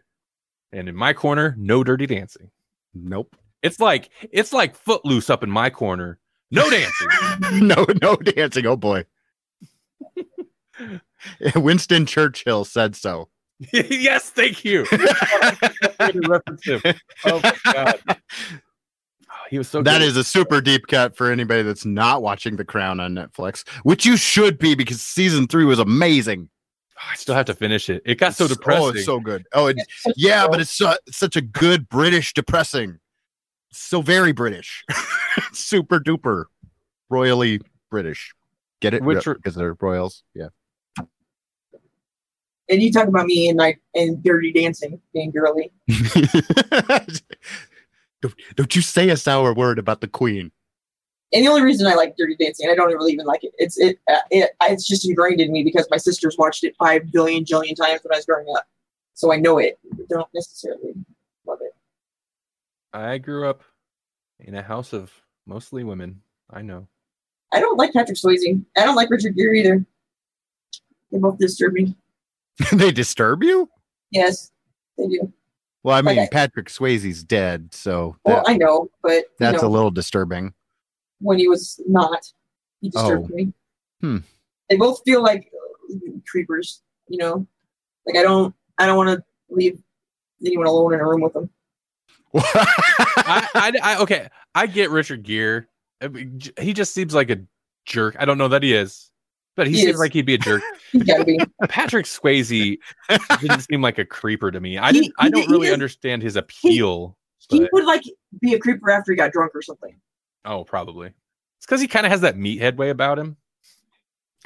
[0.73, 2.51] And in my corner, no Dirty Dancing.
[2.93, 3.35] Nope.
[3.63, 6.19] It's like it's like Footloose up in my corner.
[6.51, 7.07] No dancing.
[7.67, 8.65] no, no dancing.
[8.65, 9.05] Oh boy.
[11.55, 13.29] Winston Churchill said so.
[13.73, 14.85] yes, thank you.
[14.91, 16.81] Way to reference him.
[17.25, 17.99] Oh my god.
[18.07, 20.07] Oh, he was so That good.
[20.07, 24.05] is a super deep cut for anybody that's not watching The Crown on Netflix, which
[24.05, 26.49] you should be because season three was amazing.
[26.97, 28.01] Oh, I still have to finish it.
[28.05, 28.83] It got so depressing.
[28.83, 29.45] Oh, it's so good.
[29.53, 29.77] Oh, it,
[30.15, 32.99] yeah, but it's it's such a good British depressing.
[33.77, 34.83] So very British.
[35.51, 36.45] super duper
[37.09, 37.59] royally
[37.91, 38.33] British.
[38.79, 39.03] Get it?
[39.03, 40.23] Which are- because they're royals.
[40.33, 40.47] Yeah.
[42.67, 45.71] And you talk about me and like and Dirty Dancing being girly.
[48.21, 50.51] don't, don't you say a sour word about the Queen.
[51.31, 53.53] And the only reason I like Dirty Dancing, I don't really even like it.
[53.57, 57.11] It's it, uh, it it's just ingrained in me because my sisters watched it five
[57.11, 58.65] billion jillion times when I was growing up,
[59.13, 59.77] so I know it.
[59.91, 60.93] but Don't necessarily
[61.45, 61.73] love it.
[62.95, 63.61] I grew up
[64.39, 65.11] in a house of
[65.45, 66.21] mostly women.
[66.49, 66.87] I know.
[67.51, 68.63] I don't like Patrick Swayze.
[68.77, 69.85] I don't like Richard Gere either.
[71.11, 71.95] They both disturb me.
[72.73, 73.69] they disturb you?
[74.11, 74.51] Yes,
[74.97, 75.31] they do.
[75.83, 76.29] Well, I mean, Okay.
[76.31, 80.53] Patrick Swayze's dead, so Well, I know, but you that's know, a little disturbing.
[81.19, 82.31] when he was not,
[82.81, 83.35] he disturbed Oh.
[83.35, 83.53] me.
[84.01, 84.17] Hmm.
[84.69, 85.51] They both feel like
[86.27, 86.81] creepers.
[87.07, 87.45] You know,
[88.07, 89.77] like I don't, I don't want to leave
[90.43, 91.49] anyone alone in a room with them.
[92.35, 94.27] I, I, I okay.
[94.53, 95.65] I get Richard Gere.
[96.01, 97.37] I mean, He just seems like a
[97.85, 98.15] jerk.
[98.19, 99.09] I don't know that he is,
[99.55, 99.99] but he, He seems is.
[99.99, 100.61] like he'd be a jerk.
[100.91, 101.39] He's got to be.
[101.69, 102.77] Patrick Swayze
[103.41, 104.77] didn't seem like a creeper to me.
[104.77, 105.13] I He- didn't.
[105.19, 107.17] I don't he really is- understand his appeal.
[107.49, 108.03] He But- would like
[108.41, 109.95] be a creeper after he got drunk or something.
[110.45, 111.07] Oh, probably.
[111.07, 113.37] It's because he kind of has that meathead way about him.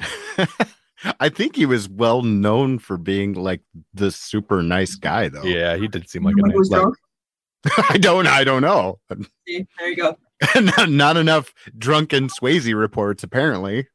[1.18, 3.62] I think he was well known for being like
[3.94, 5.42] the super nice guy, though.
[5.42, 6.76] Yeah, he did seem like a when he was nice.
[6.78, 6.96] like- drunk.
[7.90, 8.26] I don't.
[8.26, 8.98] I don't know.
[9.46, 10.18] See, there you go.
[10.60, 13.88] not, not enough drunken Swayze reports, apparently.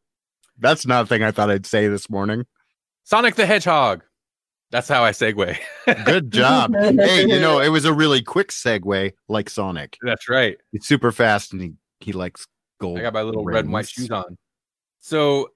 [0.57, 2.45] That's not a thing I thought I'd say this morning.
[3.03, 4.03] Sonic the Hedgehog.
[4.71, 5.57] That's how I segue.
[6.05, 6.73] Good job.
[6.75, 9.97] hey, you know, it was a really quick segue, like Sonic.
[10.01, 10.57] That's right.
[10.73, 12.47] It's super fast, and he he likes
[12.79, 12.99] gold.
[12.99, 14.37] I got my little red and white shoes on.
[14.99, 15.49] So,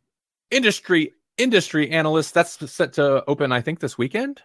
[0.51, 2.31] industry industry analysts.
[2.31, 3.51] That's set to open.
[3.51, 4.41] I think this weekend.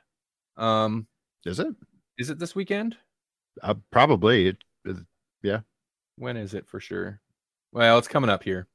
[0.56, 1.06] Um,
[1.44, 1.68] Is it?
[2.16, 2.96] is it this weekend?
[3.62, 4.48] Uh, probably.
[4.48, 5.62] It, it-
[6.16, 7.20] When is it for sure?
[7.72, 8.68] Well, it's coming up here.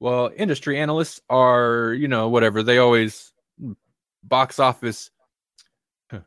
[0.00, 2.62] Well, industry analysts are, you know, whatever.
[2.62, 3.32] They always
[4.24, 5.10] box office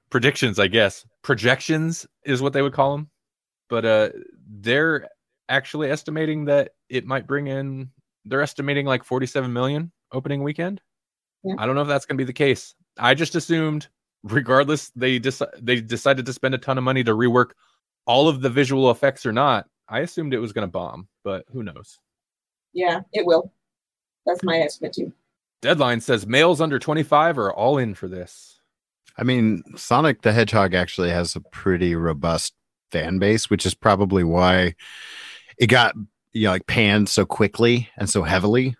[0.09, 1.05] predictions, I guess.
[1.21, 3.09] Projections is what they would call them.
[3.69, 4.09] But uh
[4.59, 5.09] they're
[5.49, 7.89] actually estimating that it might bring in
[8.25, 10.81] they're estimating like 47 million opening weekend.
[11.43, 11.55] Yeah.
[11.57, 12.73] I don't know if that's going to be the case.
[12.97, 13.87] I just assumed
[14.23, 17.51] regardless they deci- they decided to spend a ton of money to rework
[18.05, 19.67] all of the visual effects or not.
[19.87, 21.99] I assumed it was going to bomb, but who knows?
[22.73, 23.51] Yeah, it will.
[24.25, 25.11] That's my estimate too.
[25.61, 28.59] Deadline says males under 25 are all in for this.
[29.17, 32.53] I mean, Sonic the Hedgehog actually has a pretty robust
[32.91, 34.75] fan base, which is probably why
[35.57, 35.95] it got
[36.31, 38.75] you know like panned so quickly and so heavily.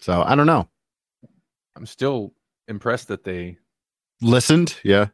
[0.00, 0.68] So I don't know.
[1.76, 2.32] I'm still
[2.68, 3.58] impressed that they
[4.20, 5.08] Listened, yeah.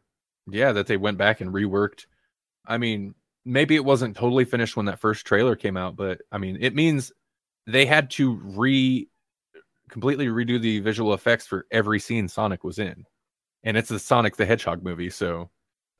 [0.49, 2.07] yeah, that they went back and reworked.
[2.71, 3.15] I mean,
[3.45, 6.75] maybe it wasn't totally finished when that first trailer came out, but I mean, it
[6.75, 7.13] means
[7.67, 9.09] they had to re
[9.91, 13.05] completely redo the visual effects for every scene Sonic was in.
[13.65, 15.51] And it's the Sonic the Hedgehog movie, so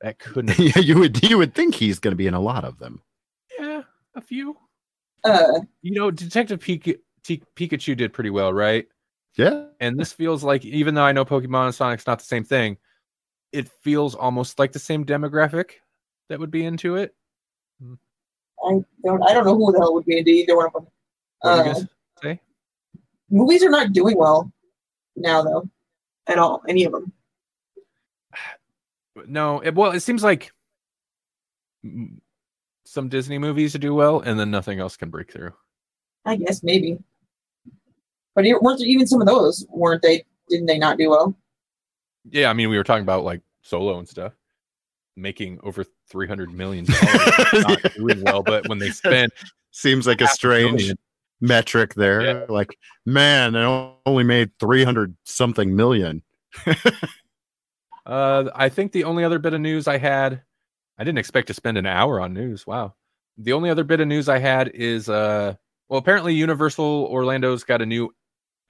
[0.01, 2.63] that couldn't yeah, you would you would think he's going to be in a lot
[2.65, 3.01] of them.
[3.59, 3.83] yeah,
[4.15, 4.57] a few.
[5.23, 8.87] Uh, You know, Detective Pika- T- Pikachu did pretty well, right?
[9.35, 12.43] Yeah, And this feels like, even though I know Pokemon and Sonic's not the same
[12.43, 12.77] thing,
[13.51, 15.71] it feels almost like the same demographic
[16.31, 17.13] that would be into it.
[17.83, 19.21] I don't.
[19.23, 20.87] I don't know who the hell would be into either one of them.
[21.41, 21.83] What were you Uh,
[22.21, 22.39] say?
[23.29, 24.51] movies are not doing well
[25.15, 25.69] now, though.
[26.27, 27.11] At all, any of them.
[29.27, 30.51] No, it, well, it seems like
[32.85, 35.51] some Disney movies do well, and then nothing else can break through.
[36.25, 36.97] I guess maybe.
[38.35, 39.65] But it- weren't even some of those?
[39.69, 40.23] Weren't they?
[40.49, 41.35] Didn't they not do well?
[42.29, 44.31] Yeah, I mean, we were talking about like Solo and stuff,
[45.21, 48.43] making over three hundred million dollars, not doing well.
[48.43, 49.31] But when they spend
[49.71, 50.97] seems like a strange billion-
[51.39, 52.21] metric there.
[52.21, 52.45] Yeah.
[52.49, 56.23] Like, man, I only made three hundred something million.
[58.05, 60.41] Uh, I think the only other bit of news I had,
[60.97, 62.65] I didn't expect to spend an hour on news.
[62.65, 62.95] Wow.
[63.37, 65.53] The only other bit of news I had is, uh,
[65.87, 68.13] well, apparently Universal Orlando's got a new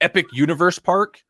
[0.00, 1.22] Epic Universe Park,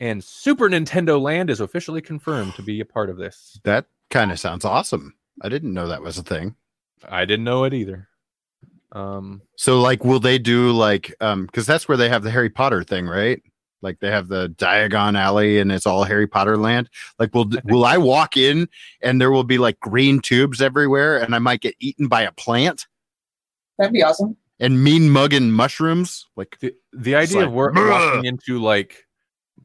[0.00, 3.60] and Super Nintendo Land is officially confirmed to be a part of this.
[3.64, 5.14] That kind of sounds awesome.
[5.40, 6.54] I didn't know that was a thing.
[7.08, 8.08] I didn't know it either.
[8.92, 12.50] Um, So, like, will they do like, um, because that's where they have the Harry
[12.50, 13.40] Potter thing, right?
[13.82, 16.90] Like they have the Diagon Alley, and it's all Harry Potter land.
[17.18, 18.68] Like, will will I walk in
[19.00, 22.32] and there will be like green tubes everywhere, and I might get eaten by a
[22.32, 22.86] plant?
[23.78, 24.36] That'd be awesome.
[24.58, 26.26] and mean mugging mushrooms.
[26.36, 29.06] Like The, the idea like, of wor- "Bruh." walking into like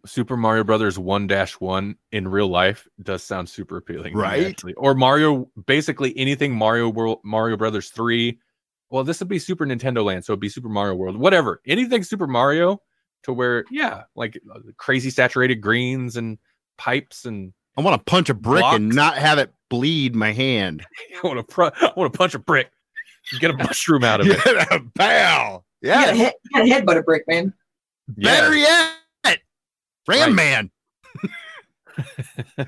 [0.05, 1.27] Super Mario Brothers 1
[1.59, 4.15] 1 in real life does sound super appealing.
[4.15, 4.47] Right?
[4.47, 4.73] actually.
[4.75, 8.39] Or Mario, basically anything Mario World, Mario Brothers 3.
[8.89, 11.61] Well, this would be Super Nintendo Land, so it'd be Super Mario World, whatever.
[11.65, 12.81] Anything Super Mario
[13.23, 16.37] to where, yeah, like uh, crazy saturated greens and
[16.77, 20.85] pipes and I want to punch a brick and not have it bleed my hand.
[21.23, 22.71] I want to pr- I want to punch a brick,
[23.39, 24.39] get a mushroom out of it.
[24.45, 25.63] Yeah, Pow!
[25.81, 27.53] You gotta, Yeah, hit, you gotta headbutt a brick, man.
[28.07, 28.93] better yet,
[30.07, 30.35] Ram Right.
[30.35, 30.71] Man.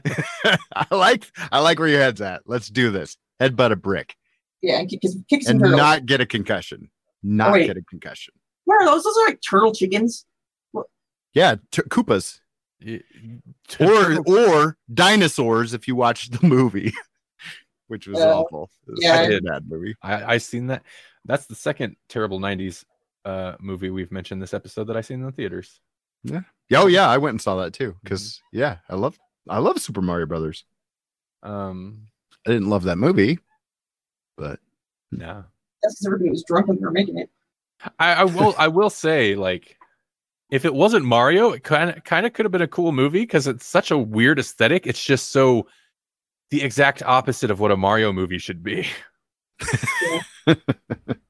[0.76, 2.44] I like I like where your head's at.
[2.46, 3.18] Let's do this.
[3.42, 4.16] Headbutt a brick
[4.62, 5.78] Yeah, and kick, kick some and turtles.
[5.78, 6.90] not get a concussion.
[7.24, 8.34] Not Oh, get a concussion.
[8.66, 9.04] what are those?
[9.04, 10.26] Those are like turtle chickens.
[11.34, 12.40] Yeah, t- Koopas
[12.86, 13.02] Y-
[13.80, 16.94] or or dinosaurs if you watch the movie,
[17.88, 18.70] which was Uh, awful.
[18.88, 19.16] Was yeah.
[19.16, 19.46] such I a did.
[19.46, 19.96] bad movie.
[20.02, 20.84] I I seen that.
[21.26, 22.86] That's the second terrible '90s
[23.26, 25.80] uh, movie we've mentioned this episode that I seen in the theaters.
[26.74, 28.00] Oh yeah, I went and saw that too Mm-hmm.
[28.04, 29.18] because yeah, I love
[29.50, 30.66] I love Super Mario Brothers.
[31.44, 32.08] Um,
[32.46, 33.40] I didn't love that movie,
[34.38, 34.60] but
[35.12, 35.44] yeah,
[35.82, 37.30] That's because everybody was drunk when they were making it.
[38.00, 39.78] I, I will I will say like
[40.52, 43.22] if it wasn't Mario, it kind of kind of could have been a cool movie
[43.22, 44.88] because it's such a weird aesthetic.
[44.88, 45.68] It's just so
[46.50, 48.88] the exact opposite of what a Mario movie should be.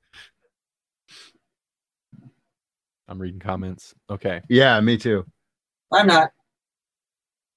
[3.08, 3.94] I'm reading comments.
[4.10, 4.42] Okay.
[4.50, 5.26] yeah, me too.
[5.94, 6.32] I'm not.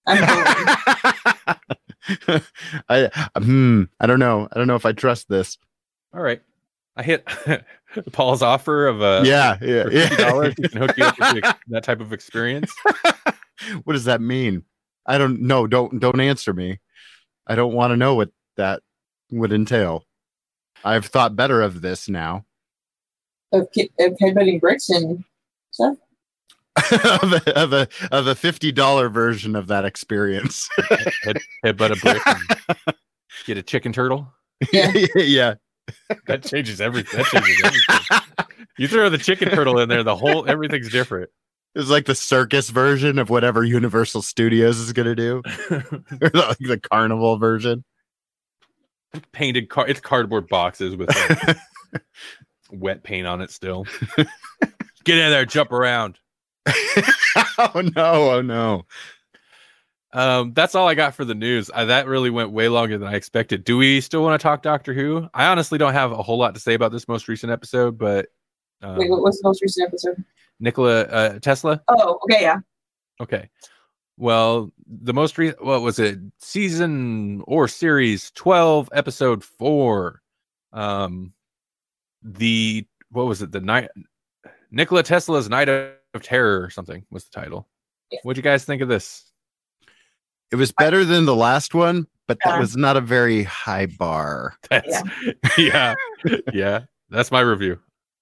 [0.07, 0.23] I'm.
[2.89, 4.49] I hmm, I don't know.
[4.53, 5.59] I don't know if I trust this.
[6.15, 6.41] All right.
[6.97, 7.27] I hit
[8.13, 10.55] Paul's offer of a yeah, yeah, for fifty dollars.
[10.59, 10.63] yeah.
[10.63, 12.73] He can hook you up with the- that type of experience.
[13.85, 14.65] what does that mean?
[15.07, 15.67] I don't know.
[15.67, 16.81] Don't don't answer me.
[17.47, 18.83] I don't want to know what that
[19.31, 20.05] would entail.
[20.85, 22.45] I've thought better of this now.
[23.53, 23.69] of, of
[24.21, 25.25] headbutting bricks and
[25.71, 25.97] stuff.
[26.93, 30.69] of, a, of a of a fifty dollar version of that experience.
[31.25, 32.97] Head, headbutt a brick and
[33.47, 34.33] get a chicken turtle.
[34.73, 34.93] Yeah.
[35.17, 35.55] yeah.
[36.27, 37.19] That changes everything.
[37.19, 38.57] That changes everything.
[38.79, 41.31] You throw the chicken turtle in there, the whole everything's different.
[41.75, 46.81] It's like the circus version of whatever Universal Studios is gonna do, or like the
[46.83, 47.85] carnival version.
[49.33, 49.87] Painted car.
[49.87, 51.57] It's cardboard boxes with like,
[52.71, 53.51] wet paint on it.
[53.51, 53.87] Still,
[55.05, 56.19] get in there, jump around.
[57.59, 58.31] oh no!
[58.33, 58.87] Oh no!
[60.13, 61.71] Um, that's all I got for the news.
[61.75, 63.65] I, that really went way longer than I expected.
[63.65, 65.29] Do we still want to talk Doctor Who?
[65.35, 68.27] I honestly don't have a whole lot to say about this most recent episode, but
[68.83, 70.25] um, Wait, what- what's the most recent episode?
[70.59, 71.81] Nikola uh, Tesla.
[71.89, 72.59] Oh, okay, yeah.
[73.21, 73.49] Okay.
[74.19, 76.19] Well, the most recent, what was it?
[76.41, 80.21] Season or series 12, episode four.
[80.75, 81.33] Um,
[82.23, 83.51] the, what was it?
[83.53, 83.89] The night,
[84.71, 87.69] Nikola Tesla's Night of Terror or something was the title.
[88.11, 88.19] Yeah.
[88.23, 89.31] What'd you guys think of this?
[90.53, 94.55] It was better than the last one, but that was not a very high bar.
[94.71, 95.03] That's,
[95.57, 95.95] yeah.
[96.53, 96.81] yeah.
[97.09, 97.79] That's my review.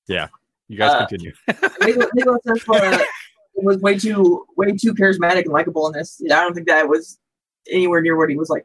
[0.08, 0.28] Yeah.
[0.68, 1.32] You guys Uh, continue.
[1.80, 2.98] Nicholas, Nicholas Tesla
[3.54, 6.20] was way too way too charismatic and likable in this.
[6.26, 7.18] I don't think that was
[7.70, 8.64] anywhere near what he was like.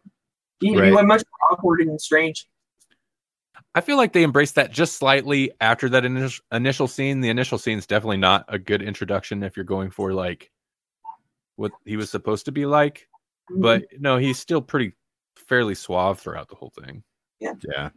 [0.60, 2.48] He, he went much more awkward and strange.
[3.76, 7.21] I feel like they embraced that just slightly after that initial initial scene.
[7.21, 10.51] The initial scene is definitely not a good introduction if you're going for like
[11.55, 13.07] what he was supposed to be like.
[13.57, 14.93] But no, he's still pretty
[15.36, 17.03] fairly suave throughout the whole thing.
[17.39, 17.53] Yeah.
[17.67, 17.89] Yeah.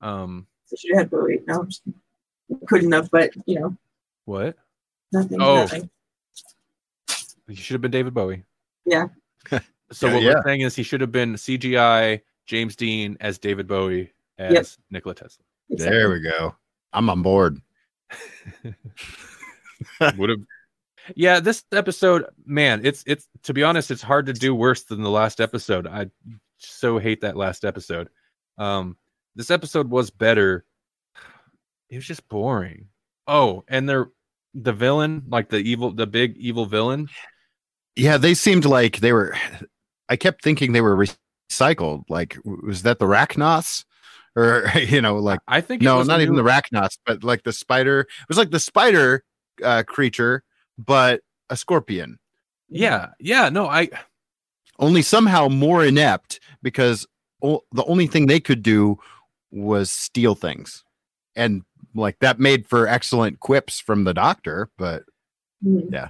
[0.00, 1.40] Um, I should have had Bowie.
[1.46, 1.82] No, I'm just
[2.66, 3.76] couldn't have, but you know,
[4.24, 4.56] what?
[5.12, 5.40] nothing.
[5.40, 5.56] Oh.
[5.56, 5.90] nothing.
[7.48, 8.44] He should have been David Bowie.
[8.84, 9.06] Yeah.
[9.92, 10.34] so Yeah, what yeah.
[10.34, 14.66] we're saying is he should have been CGI James Dean as David Bowie as Yep.
[14.90, 15.44] Nikola Tesla.
[15.68, 16.54] There we go.
[16.92, 17.60] I'm on board.
[20.16, 20.38] would have
[21.16, 25.02] yeah this episode man it's it's to be honest it's hard to do worse than
[25.02, 26.06] the last episode i
[26.58, 28.08] so hate that last episode
[28.58, 28.96] um
[29.34, 30.64] this episode was better
[31.90, 32.86] it was just boring
[33.26, 34.08] oh and they're
[34.54, 37.08] the villain like the evil the big evil villain
[37.96, 39.34] Yeah, they seemed like they were.
[40.08, 40.96] I kept thinking they were
[41.50, 42.04] recycled.
[42.10, 43.84] Like, was that the Racnoss?
[44.36, 47.42] Or you know, like i think no, was not even new- the Racnoss, but like
[47.44, 48.00] the spider.
[48.00, 49.24] It was like the spider
[49.64, 50.42] uh, creature,
[50.78, 52.18] but a scorpion.
[52.68, 53.88] yeah yeah no i
[54.78, 57.06] Only somehow more inept because
[57.42, 58.98] o- the only thing they could do
[59.52, 60.84] was steal things,
[61.36, 61.62] and
[61.94, 64.68] like that made for excellent quips from the doctor.
[64.76, 65.04] But
[65.64, 65.90] Mhm.
[65.90, 66.08] Yeah.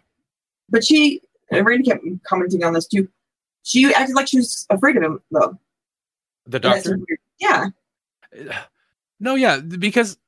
[0.69, 1.21] But she,
[1.53, 3.09] and Randy kept commenting on this too.
[3.63, 5.57] She acted like she was afraid of him, though.
[6.47, 6.99] the doctor.
[7.39, 7.67] Yeah.
[9.21, 10.19] no yeah because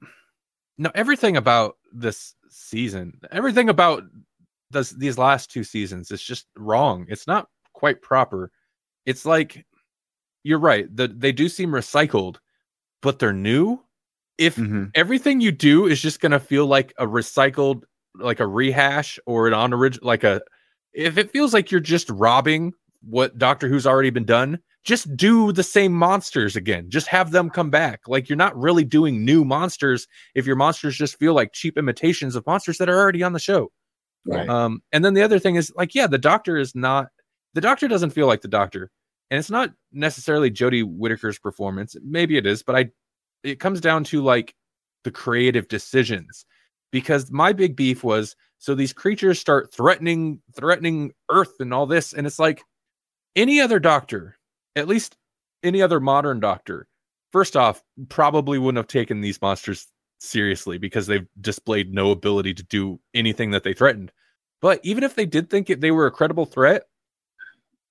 [0.79, 4.05] no everything about this season everything about
[4.71, 7.07] this these last two seasons is just wrong.
[7.09, 8.51] It's not quite proper.
[9.07, 9.65] It's like
[10.45, 12.37] you're right the, they do seem recycled
[13.03, 13.83] but they're new.
[14.39, 14.91] If Mhm.
[14.95, 17.83] everything you do is just going to feel like a recycled
[18.17, 20.41] like a rehash or an on original like a
[20.93, 24.59] if it feels like you're just robbing what doctor who's already been done
[24.89, 26.89] just do the same monsters again.
[26.89, 28.09] Just have them come back.
[28.09, 32.35] Like you're not really doing new monsters if your monsters just feel like cheap imitations
[32.35, 33.71] of monsters that are already on the show.
[34.25, 34.49] Right.
[34.49, 37.09] um and then the other thing is like yeah the doctor is not
[37.55, 38.91] the doctor doesn't feel like the doctor.
[39.31, 41.95] And it's not necessarily jodie whittaker's performance.
[42.03, 42.87] Maybe it is but i
[43.45, 44.55] it comes down to like
[45.05, 46.47] the creative decisions.
[46.91, 52.15] Because my big beef was so these creatures start threatening threatening earth and all this
[52.15, 52.63] and it's like
[53.37, 54.38] any other doctor
[54.79, 55.17] at least
[55.63, 56.89] any other modern doctor
[57.33, 59.87] first off probably wouldn't have taken these monsters
[60.21, 64.13] seriously because they've displayed no ability to do anything that they threatened.
[64.61, 66.85] But even if they did think it, they were a credible threat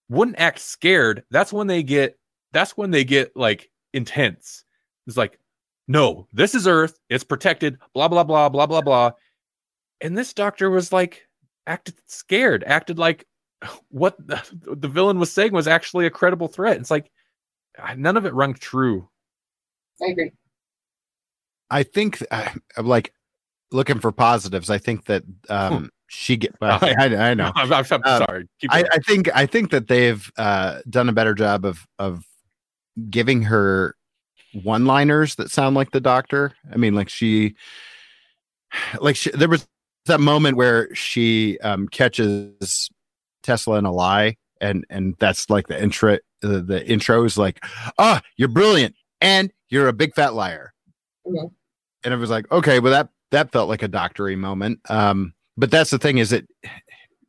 [0.09, 1.23] wouldn't act scared.
[1.31, 2.17] That's when they get
[2.51, 4.63] that's when they get like intense.
[5.05, 5.39] It's like
[5.87, 6.99] no this is earth.
[7.09, 7.77] It's protected.
[7.93, 9.11] Blah blah blah blah blah blah.
[10.01, 11.27] And this doctor was like
[11.65, 13.26] acted scared acted like
[13.89, 17.11] what the, the villain was saying was actually a credible threat it's like
[17.95, 19.07] none of it rung true
[20.01, 20.31] I agree.
[21.69, 23.13] I think uh, I'm like
[23.71, 24.69] looking for positives.
[24.69, 26.55] I think that um, she get.
[26.61, 27.51] Well, I, I know.
[27.55, 28.83] i'm, I'm, I'm Um, sorry Keep I.
[28.91, 32.25] I think I think that they've uh, done a better job of of
[33.09, 33.95] giving her
[34.63, 36.53] one liners that sound like the doctor.
[36.71, 37.55] I mean, like she,
[39.01, 39.67] like she, there was
[40.05, 42.89] that moment where she um, catches
[43.47, 46.17] Tesla in a lie, and and that's like the intro.
[46.41, 47.63] The, the intro is like,
[47.97, 50.73] "Ah, you're brilliant, and you're a big fat liar."
[51.25, 54.79] And it was like, okay, well that that felt like a doctory moment.
[54.89, 56.47] Um, but that's the thing is it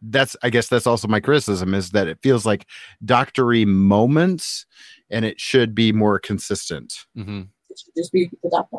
[0.03, 2.67] that's I guess that's also my criticism is that it feels like
[3.05, 4.67] doctory moments
[5.11, 7.07] and it should be more consistent.
[7.17, 7.49] Mhm.
[7.71, 8.79] It should just be the doctor.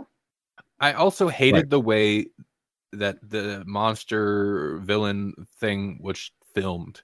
[0.80, 1.70] I also hated Right.
[1.70, 2.28] the way
[2.94, 7.02] that the monster villain thing was filmed.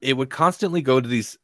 [0.00, 1.36] It would constantly go to these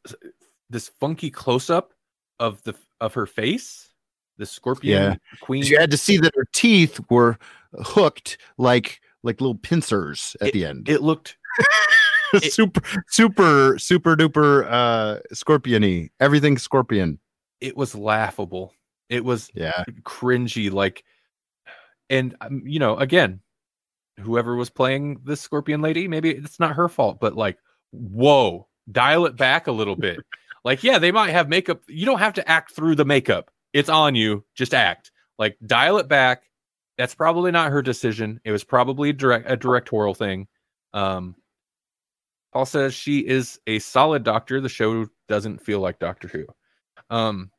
[0.69, 1.93] this funky close up
[2.39, 3.89] of the of her face,
[4.37, 5.15] the scorpion Yeah.
[5.41, 5.63] queen.
[5.63, 7.37] You had to see that her teeth were
[7.83, 10.87] hooked like like little pincers at the end.
[10.89, 11.37] It looked
[12.33, 16.09] it- super super super duper uh scorpiony.
[16.19, 17.19] Everything scorpion.
[17.61, 18.73] it was laughable.
[19.09, 19.83] It was Yeah.
[20.03, 21.03] cringy like
[22.09, 23.39] and um, you know again
[24.19, 27.57] whoever was playing this scorpion lady maybe it's not her fault but like
[27.95, 30.19] whoa dial it back a little bit.
[30.63, 31.81] Like yeah they might have makeup.
[31.87, 33.51] You don't have to act through the makeup.
[33.71, 34.43] It's on you.
[34.55, 35.11] Just act.
[35.37, 36.41] Like dial it back.
[36.97, 38.41] That's probably not her decision.
[38.43, 40.47] It was probably direct a directorial thing.
[40.91, 41.35] Um
[42.51, 44.59] paul says she is a solid doctor.
[44.59, 46.47] The show doesn't feel like doctor who.
[47.11, 47.51] Um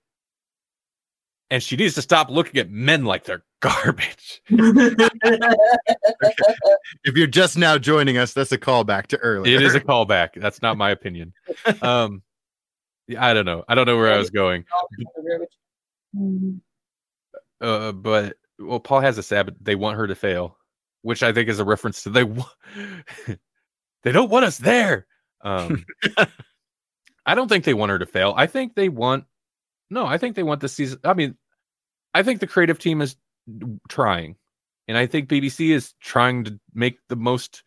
[1.50, 4.42] and she needs to stop looking at men like they're garbage.
[4.48, 5.16] If
[7.16, 9.56] you're just now joining us, that's a callback to earlier.
[9.56, 10.40] It is a callback.
[10.40, 11.32] That's not my opinion.
[11.82, 12.22] Um,
[13.08, 13.64] yeah, I don't know.
[13.68, 14.64] I don't know where I was going.
[17.60, 19.54] Uh, but well, Paul has a Sabbath.
[19.60, 20.56] They want her to fail,
[21.02, 22.24] which I think is a reference to they.
[22.24, 22.44] wa-
[24.02, 25.06] they don't want us there.
[25.42, 25.84] Um,
[27.26, 28.34] I don't think they want her to fail.
[28.36, 29.24] I think they want.
[29.90, 30.98] No, I think they want the season.
[31.04, 31.36] I mean,
[32.14, 33.16] I think the creative team is
[33.88, 34.36] trying,
[34.88, 37.62] and I think BBC is trying to make the most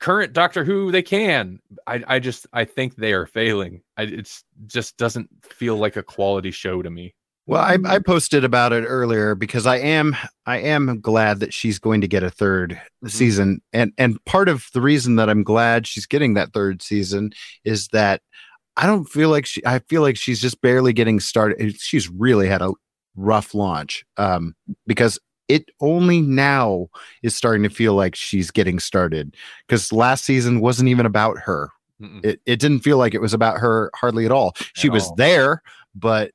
[0.00, 1.60] current Doctor Who they can.
[1.86, 3.82] I, I just, I think they are failing.
[3.96, 4.30] It
[4.66, 7.14] just doesn't feel like a quality show to me.
[7.48, 10.16] Well, I, I posted about it earlier because I am
[10.46, 13.10] I am glad that she's going to get a 3rd Mhm.
[13.10, 17.30] season, and and part of the reason that I'm glad she's getting that third season
[17.64, 18.20] is that
[18.76, 21.80] I don't feel like she I feel like she's just barely getting started.
[21.80, 22.72] She's really had a
[23.14, 24.54] rough launch um,
[24.86, 25.18] because
[25.48, 26.88] it only now
[27.22, 29.34] is starting to feel like she's getting started
[29.66, 31.70] because last season wasn't even about her.
[32.00, 32.24] Mm-mm.
[32.24, 34.54] It it didn't feel like it was about her hardly at all.
[34.74, 35.14] She At was all.
[35.16, 35.62] there,
[35.94, 36.32] but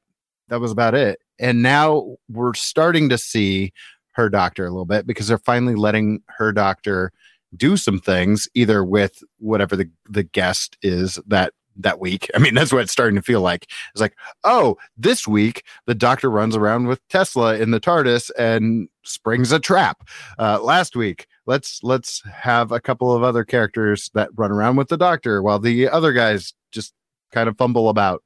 [0.48, 1.20] that was about it.
[1.39, 3.74] And now we're starting to see
[4.14, 7.12] her doctor a little bit because they're finally letting her doctor
[7.56, 12.30] do some things, either with whatever the, the guest is that that week.
[12.36, 13.67] I mean, that's what it's starting to feel like.
[13.91, 18.88] It's like, oh, this week the doctor runs around with Tesla in the TARDIS and
[19.03, 20.07] springs a trap.
[20.38, 24.89] Uh, last week, let's let's have a couple of other characters that run around with
[24.89, 26.93] the doctor while the other guys just
[27.32, 28.24] kind of fumble about.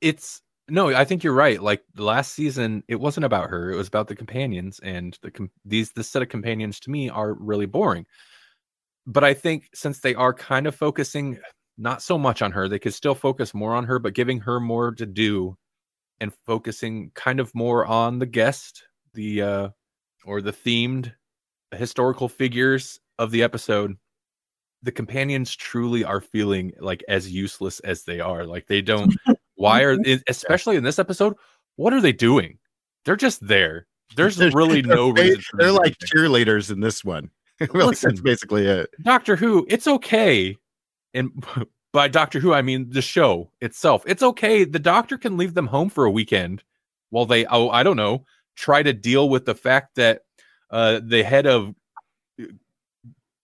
[0.00, 0.40] it's
[0.70, 1.62] no, I think you're right.
[1.62, 5.50] Like last season, it wasn't about her; it was about the companions, and the com-
[5.64, 8.06] these this set of companions to me are really boring.
[9.06, 11.38] But I think since they are kind of focusing
[11.78, 14.58] not so much on her, they could still focus more on her, but giving her
[14.60, 15.56] more to do
[16.20, 18.82] and focusing kind of more on the guest,
[19.14, 19.68] the uh
[20.24, 21.12] or the themed
[21.74, 23.96] historical figures of the episode.
[24.82, 28.44] The companions truly are feeling like as useless as they are.
[28.44, 29.14] Like they don't
[29.54, 29.96] why are
[30.28, 31.34] especially in this episode,
[31.76, 32.58] what are they doing?
[33.04, 33.86] They're just there.
[34.16, 35.42] There's They're- really they're no reason.
[35.54, 36.08] They're like there.
[36.28, 37.30] cheerleaders in this one.
[37.60, 38.88] like, that's basically it.
[39.02, 40.56] Doctor Who, it's okay.
[41.14, 41.44] And
[41.92, 44.02] by Doctor Who, I mean the show itself.
[44.06, 44.64] It's okay.
[44.64, 46.62] The doctor can leave them home for a weekend
[47.10, 48.24] while they, oh, I don't know,
[48.56, 50.22] try to deal with the fact that
[50.70, 51.74] uh, the head of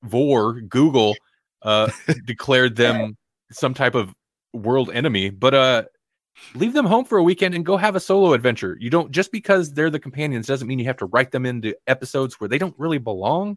[0.02, 1.16] Vor, Google,
[1.62, 1.90] uh,
[2.26, 3.16] declared them
[3.50, 4.14] some type of
[4.52, 5.30] world enemy.
[5.30, 5.84] But uh,
[6.54, 8.76] leave them home for a weekend and go have a solo adventure.
[8.80, 11.74] You don't, just because they're the companions doesn't mean you have to write them into
[11.86, 13.56] episodes where they don't really belong.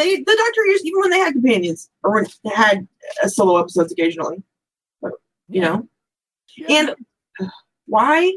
[0.00, 2.88] They the Doctor used even when they had companions or when they had
[3.22, 4.42] uh, solo episodes occasionally.
[5.02, 5.12] But,
[5.48, 5.86] you know,
[6.68, 6.94] and
[7.86, 8.32] why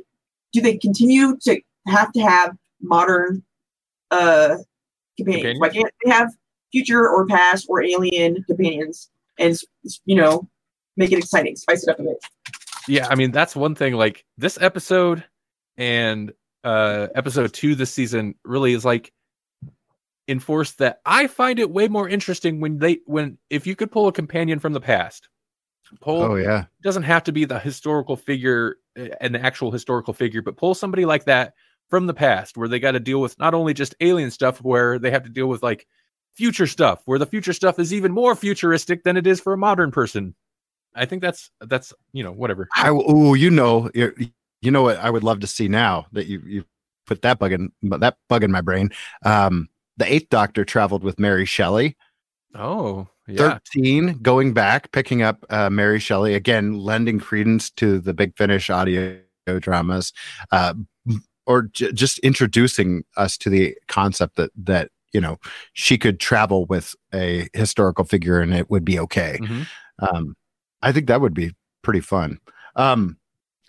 [0.52, 3.44] do they continue to have to have modern
[4.12, 4.58] uh
[5.18, 5.60] companions?
[5.60, 6.34] Why can't they have
[6.72, 9.10] future or past or alien companions
[9.40, 9.58] and
[10.06, 10.48] you know
[10.98, 12.18] make it exciting, spice it up a bit?
[12.88, 15.24] yeah i mean that's one thing like this episode
[15.78, 16.34] and
[16.64, 19.12] uh episode two this season really is like
[20.28, 24.08] enforced that i find it way more interesting when they when if you could pull
[24.08, 25.30] a companion from the past
[26.02, 26.66] pull Oh yeah.
[26.82, 31.06] doesn't have to be the historical figure uh, an actual historical figure but pull somebody
[31.06, 31.54] like that
[31.90, 34.98] from the past where they got to deal with not only just alien stuff where
[34.98, 35.86] they have to deal with like
[36.34, 39.58] future stuff where the future stuff is even more futuristic than it is for a
[39.58, 40.34] modern person
[40.96, 43.92] i think that's that's you know whatever I oh, you know,
[44.64, 46.66] you know what I would love to see now that you you
[47.06, 48.90] put that bug in that bug in my brain.
[49.26, 49.68] Um,
[49.98, 51.96] the Eighth Doctor traveled with Mary Shelley.
[52.56, 53.60] Oh, yeah.
[53.74, 58.70] 13 going back picking up uh, mary shelley again lending credence to the big finish
[58.70, 59.18] audio
[59.60, 60.12] dramas
[60.52, 60.74] uh,
[61.48, 65.38] or j- just introducing us to the concept that that you know
[65.72, 69.68] she could travel with a historical figure and it would be okay Mhm.
[70.00, 70.36] um,
[70.82, 72.40] i think that would be pretty fun
[72.76, 73.18] um,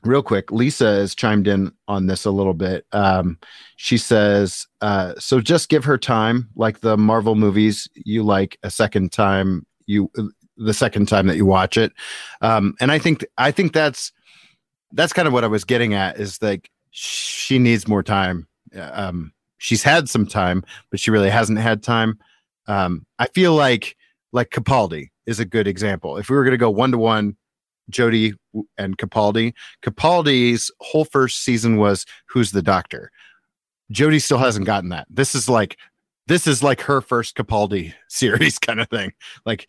[0.05, 2.87] real quick lisa has chimed in on this a little bit.
[2.93, 3.39] Um,
[3.77, 8.71] she says uh, so just give her time like the marvel movies you like a
[8.71, 10.11] second time you
[10.57, 11.93] the second time that you watch it.
[12.41, 14.13] Um, and i think i think that's
[14.93, 18.47] that's kind of what i was getting at is like she needs more time.
[18.77, 22.19] Um, she's had some time but she really hasn't had time.
[22.67, 23.97] Um, i feel like
[24.33, 26.17] like capaldi is a good example.
[26.19, 27.37] If we were going to go one to one
[27.91, 28.35] Jodie
[28.79, 29.53] and Capaldi.
[29.83, 33.11] Capaldi's whole first season was Who's the Doctor.
[33.93, 35.07] Jodie still hasn't gotten that.
[35.11, 35.79] This is like
[36.27, 39.13] this is like her first Capaldi series kind of thing.
[39.45, 39.69] Like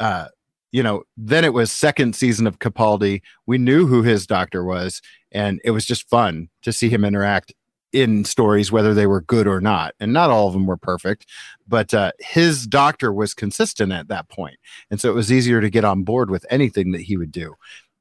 [0.00, 0.28] uh
[0.72, 3.22] you know, then it was second season of Capaldi.
[3.46, 5.00] We knew who his doctor was
[5.32, 7.54] and it was just fun to see him interact
[7.96, 9.94] in stories whether they were good or not.
[9.98, 11.26] And not all of them were perfect,
[11.66, 14.58] but uh his doctor was consistent at that point.
[14.90, 17.54] And so it was easier to get on board with anything that he would do.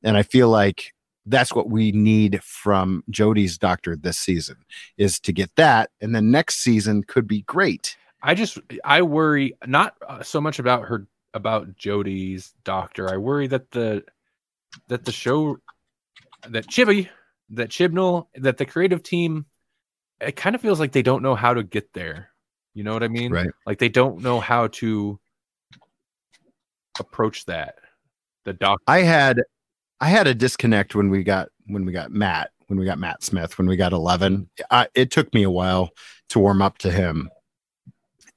[0.03, 0.93] And I feel like
[1.25, 4.57] that's what we need from Jodie's doctor this season
[4.97, 5.89] is to get that.
[6.01, 7.97] And then next season could be great.
[8.21, 13.11] I just I worry not uh, so much about her about Jodie's doctor.
[13.11, 14.03] I worry that the
[14.87, 15.57] that the show
[16.49, 17.07] that Chibi
[17.51, 19.45] that Chibnall that the creative team
[20.21, 22.29] it kind of feels like they don't know how to get there.
[22.73, 23.31] You know what I mean?
[23.31, 23.49] Right.
[23.65, 25.19] Like they don't know how to
[26.99, 27.75] approach that.
[28.43, 29.41] The doc I had
[29.99, 33.23] I had a disconnect when we got when we got Matt when we got Matt
[33.23, 35.91] Smith when we got 11 I, it took me a while
[36.29, 37.29] to warm up to him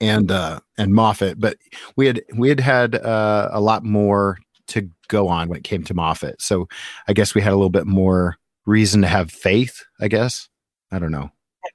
[0.00, 1.58] and uh and Moffat but
[1.96, 5.82] we had we had had uh, a lot more to go on when it came
[5.84, 6.68] to Moffat so
[7.06, 10.48] I guess we had a little bit more reason to have faith I guess
[10.90, 11.30] I don't know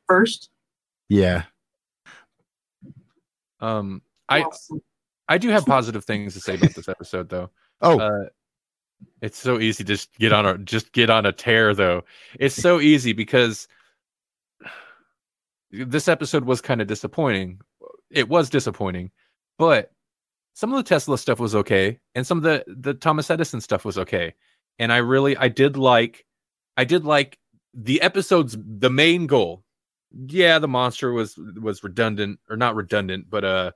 [0.08, 0.50] first,
[1.10, 1.44] yeah
[3.60, 4.46] um I
[5.28, 7.50] I do have positive things to say about this episode though.
[7.82, 8.26] oh Uh,
[9.22, 12.04] it's so easy to just get on a just get on a tear though.
[12.40, 13.68] It's so easy because
[15.72, 17.60] this episode was kind of disappointing.
[18.12, 19.12] It was disappointing,
[19.58, 19.92] but
[20.54, 23.86] some of the Tesla stuff was okay, and some of the the Thomas Edison stuff
[23.86, 24.34] was okay.
[24.80, 26.26] And I really I did like
[26.78, 27.40] I did like
[27.74, 29.63] the episode's the main goal.
[30.14, 33.72] Yeah, the monster was was redundant or not redundant, but uh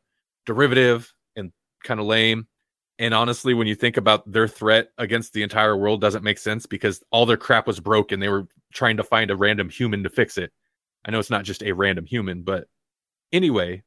[0.45, 1.51] derivative and
[1.83, 2.47] kind of lame
[2.99, 6.65] And honestly, when you think about their threat against the entire world, doesn't make sense
[6.67, 8.19] because all their crap was broken.
[8.21, 10.51] They were trying to find a random human to fix it.
[11.05, 12.67] I know it's not just a random human, but
[13.33, 13.83] anyway,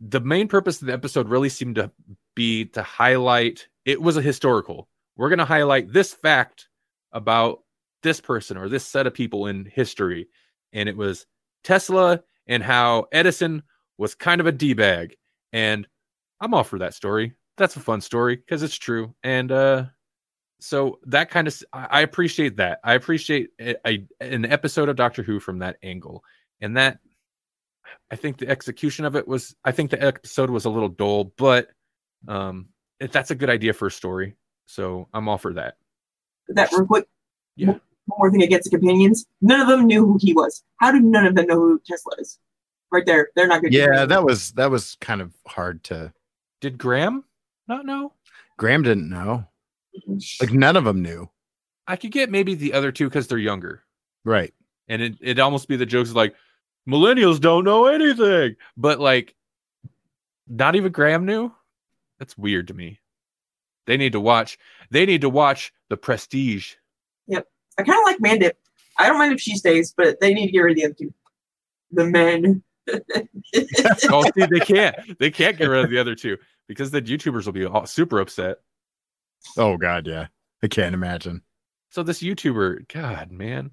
[0.00, 1.90] the main purpose of the episode really seemed to
[2.34, 4.88] be to highlight it was a historical.
[5.16, 6.68] We're going to highlight this fact
[7.12, 7.60] about
[8.02, 10.28] this person or this set of people in history.
[10.72, 11.26] And it was
[11.64, 13.62] Tesla and how Edison
[13.98, 15.16] was kind of a D bag.
[15.52, 15.86] And
[16.40, 17.34] I'm all for that story.
[17.56, 19.14] That's a fun story because it's true.
[19.22, 19.84] And uh,
[20.60, 22.80] so that kind of, I appreciate that.
[22.82, 26.24] I appreciate a, a, an episode of Doctor Who from that angle.
[26.60, 26.98] And that,
[28.10, 31.32] I think the execution of it was, I think the episode was a little dull,
[31.36, 31.68] but
[32.26, 34.36] um, that's a good idea for a story.
[34.66, 35.74] So I'm all for that.
[36.48, 37.06] That real quick.
[37.56, 37.78] Yeah.
[38.16, 39.26] One more thing against the companions.
[39.40, 40.62] None of them knew who he was.
[40.76, 42.38] How do none of them know who Tesla is?
[42.90, 43.72] Right there, they're not good.
[43.72, 46.12] Yeah, that was that was kind of hard to.
[46.60, 47.24] Did Graham
[47.66, 48.12] not know?
[48.58, 49.46] Graham didn't know.
[50.40, 51.30] Like none of them knew.
[51.86, 53.82] I could get maybe the other two because they're younger.
[54.24, 54.52] Right.
[54.88, 56.34] and it it almost be the jokes like
[56.86, 59.34] millennials don't know anything, but like
[60.46, 61.52] not even Graham knew.
[62.18, 63.00] That's weird to me.
[63.86, 64.58] They need to watch.
[64.90, 66.74] They need to watch the Prestige.
[67.78, 68.52] I kind of like Mandip.
[68.98, 70.94] I don't mind if she stays, but they need to get rid of the other
[70.94, 71.14] two.
[71.92, 72.62] The men.
[74.10, 74.96] Oh, see, they can't.
[75.18, 78.18] They can't get rid of the other two because the YouTubers will be all super
[78.20, 78.58] upset.
[79.56, 80.26] Oh God, yeah.
[80.62, 81.42] I can't imagine.
[81.90, 83.70] So this YouTuber, God, man,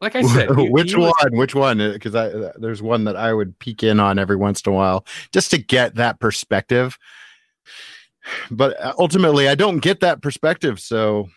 [0.00, 1.36] like I said, he- Which he was- one?
[1.36, 1.78] Which one?
[1.78, 4.74] Because I uh, there's one that I would peek in on every once in a
[4.74, 6.96] while just to get that perspective.
[8.50, 10.80] But uh, ultimately, I don't get that perspective.
[10.80, 11.28] So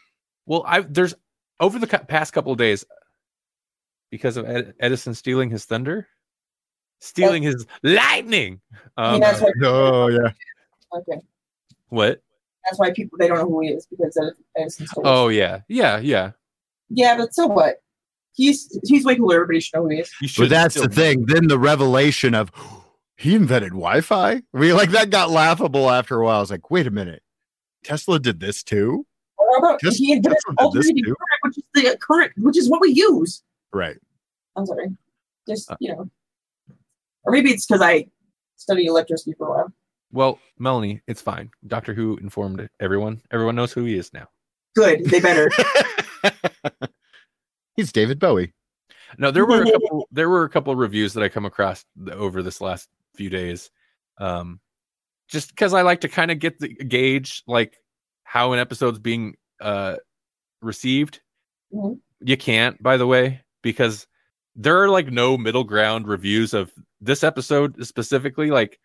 [0.46, 1.14] Well, I there's
[1.62, 2.84] over the past couple of days
[4.10, 6.08] because of Ed, Edison stealing his thunder,
[7.00, 8.60] stealing his lightning.
[8.98, 9.52] I mean, Um, that's why.
[9.64, 10.32] oh yeah,
[10.94, 11.22] Okay,
[11.88, 12.22] what?
[12.66, 14.18] that's why people they don't know who he is because
[14.58, 15.08] Edison stole.
[15.08, 16.32] Oh yeah, yeah, yeah.
[16.90, 17.82] yeah, but so what?
[18.34, 19.36] He's he's way cooler.
[19.36, 20.12] Everybody should know who he is.
[20.22, 21.26] You but that's the thing.
[21.26, 22.52] Then the revelation of
[23.18, 24.32] he invented Wi-Fi.
[24.32, 26.38] I mean, like that got laughable after a while.
[26.38, 27.24] I was like, wait a minute,
[27.84, 29.06] Tesla did this too,
[29.52, 32.58] Or about Just- he invented Tesla did this alternating current, which is the current, which
[32.58, 33.44] is what we use.
[33.74, 33.98] right?
[34.56, 34.90] I'm sorry,
[35.48, 36.10] just Uh, you know,
[37.24, 38.08] or maybe it's because I
[38.58, 39.74] studied electricity for a while.
[40.12, 41.50] Well, Melanie, it's fine.
[41.68, 43.22] Doctor Who informed everyone.
[43.32, 44.28] Everyone knows who he is now.
[44.76, 45.06] Good.
[45.06, 45.50] They better.
[47.76, 48.54] He's David Bowie.
[49.18, 50.08] No, there were a couple.
[50.12, 53.72] There were a couple of reviews that I come across over this last few days.
[54.18, 54.60] Um,
[55.30, 57.78] just because I like to kind of get the gauge like
[58.24, 59.98] how an episode's being uh
[60.62, 61.22] received.
[61.74, 62.00] Mhm.
[62.22, 64.08] You can't, by the way, because
[64.56, 68.50] there are like no middle ground reviews of this episode specifically.
[68.52, 68.80] Like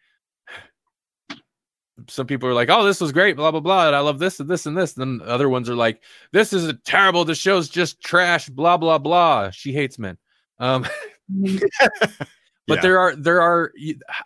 [2.08, 4.38] some people are like, "Oh, this was great," blah blah blah, and I love this
[4.40, 4.96] and this and this.
[4.96, 6.02] And Then other ones are like,
[6.32, 7.24] "This is a terrible.
[7.24, 9.50] The show's just trash." Blah blah blah.
[9.50, 10.18] She hates men.
[10.58, 10.86] Um,
[11.28, 12.80] but Yeah.
[12.82, 13.72] there are there are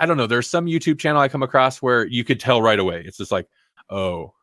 [0.01, 0.27] I don't know.
[0.27, 3.03] There's some YouTube channel I come across where you could tell right away.
[3.07, 3.47] It's just like,
[3.89, 4.35] oh,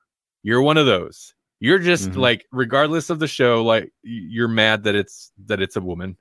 [0.44, 1.34] you're one of those.
[1.60, 2.18] You're just Mhm.
[2.18, 6.18] like, regardless of the show, like you're mad that it's that it's a woman.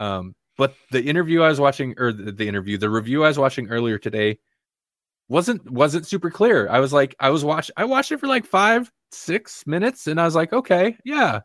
[0.00, 3.38] Um, but the interview I was watching, or the, the interview, the review I was
[3.38, 4.38] watching earlier today,
[5.28, 6.68] wasn't wasn't super clear.
[6.68, 10.20] I was like, I was watch, I watched it for like five, six minutes, and
[10.20, 11.40] I was like, okay, yeah.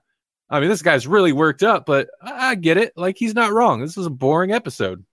[0.50, 2.93] I mean, this guy's really worked up, but I, I get it.
[2.96, 3.80] Like, he's not wrong.
[3.82, 5.04] This was a boring episode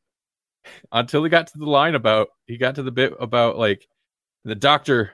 [0.93, 3.87] until he got to the line about he got to the bit about like
[4.45, 5.13] the doctor.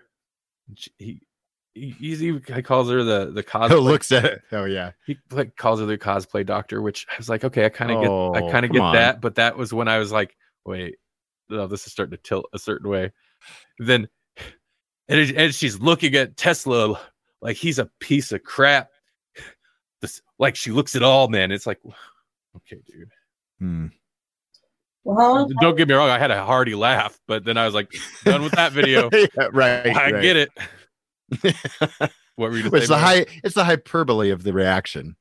[0.98, 1.22] He
[1.74, 3.82] he, he's- he calls her the the cosplay.
[3.82, 4.42] looks at it.
[4.52, 4.92] Oh yeah.
[5.06, 8.00] he like calls her the cosplay doctor, which I was like, okay, I kind of
[8.00, 8.94] get, Oh, I kind of get on.
[8.94, 10.96] that, but that was when I was like, wait,
[11.48, 13.12] no, this is starting to tilt a certain way.
[13.78, 14.08] Then,
[15.08, 16.98] and, it- and she's looking at Tesla
[17.40, 18.90] like he's a piece of crap.
[20.00, 21.50] This, like she looks at all men.
[21.50, 21.80] It's like,
[22.56, 23.10] okay, dude.
[23.58, 23.86] Hmm.
[25.04, 25.48] Well.
[25.60, 27.90] Don't get me wrong, I had a hearty laugh, but then I was like,
[28.24, 29.08] done with that video.
[29.12, 29.86] Yeah, right.
[29.96, 30.22] I right.
[30.22, 30.50] get it.
[32.38, 32.70] What were you?
[32.72, 33.26] It's the high.
[33.42, 35.16] It's the hyperbole of the reaction.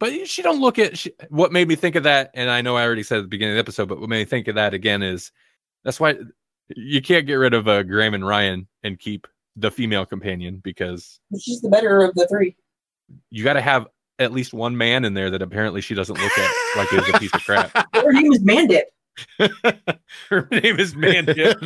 [0.00, 2.76] But she don't look at she, what made me think of that, and I know
[2.76, 4.54] I already said at the beginning of the episode, but what made me think of
[4.54, 5.30] that again is
[5.84, 6.14] that's why
[6.74, 11.20] you can't get rid of uh, Graham and Ryan and keep the female companion because
[11.38, 12.56] She's the better of the three.
[13.30, 13.86] you got to have
[14.18, 17.18] at least one man in there that apparently she doesn't look at like is a
[17.18, 17.70] piece of crap.
[17.94, 18.84] Her name is Mandip.
[20.30, 21.58] Her name is Mandip.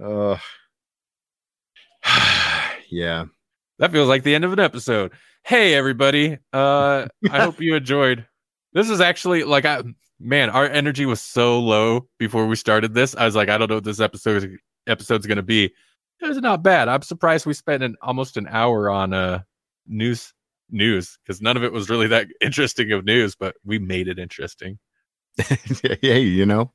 [0.00, 0.38] Oh.
[2.90, 3.24] yeah.
[3.78, 5.12] That feels like the end of an episode.
[5.44, 6.38] Hey everybody.
[6.52, 8.26] Uh I hope you enjoyed.
[8.72, 9.82] This is actually like I
[10.20, 13.14] man, our energy was so low before we started this.
[13.16, 15.72] I was like, I don't know what this episode is, episode's gonna be.
[16.20, 16.88] It was not bad.
[16.88, 19.40] I'm surprised we spent an almost an hour on uh
[19.86, 20.32] news
[20.70, 24.18] news because none of it was really that interesting of news, but we made it
[24.18, 24.78] interesting.
[26.00, 26.72] hey, you know,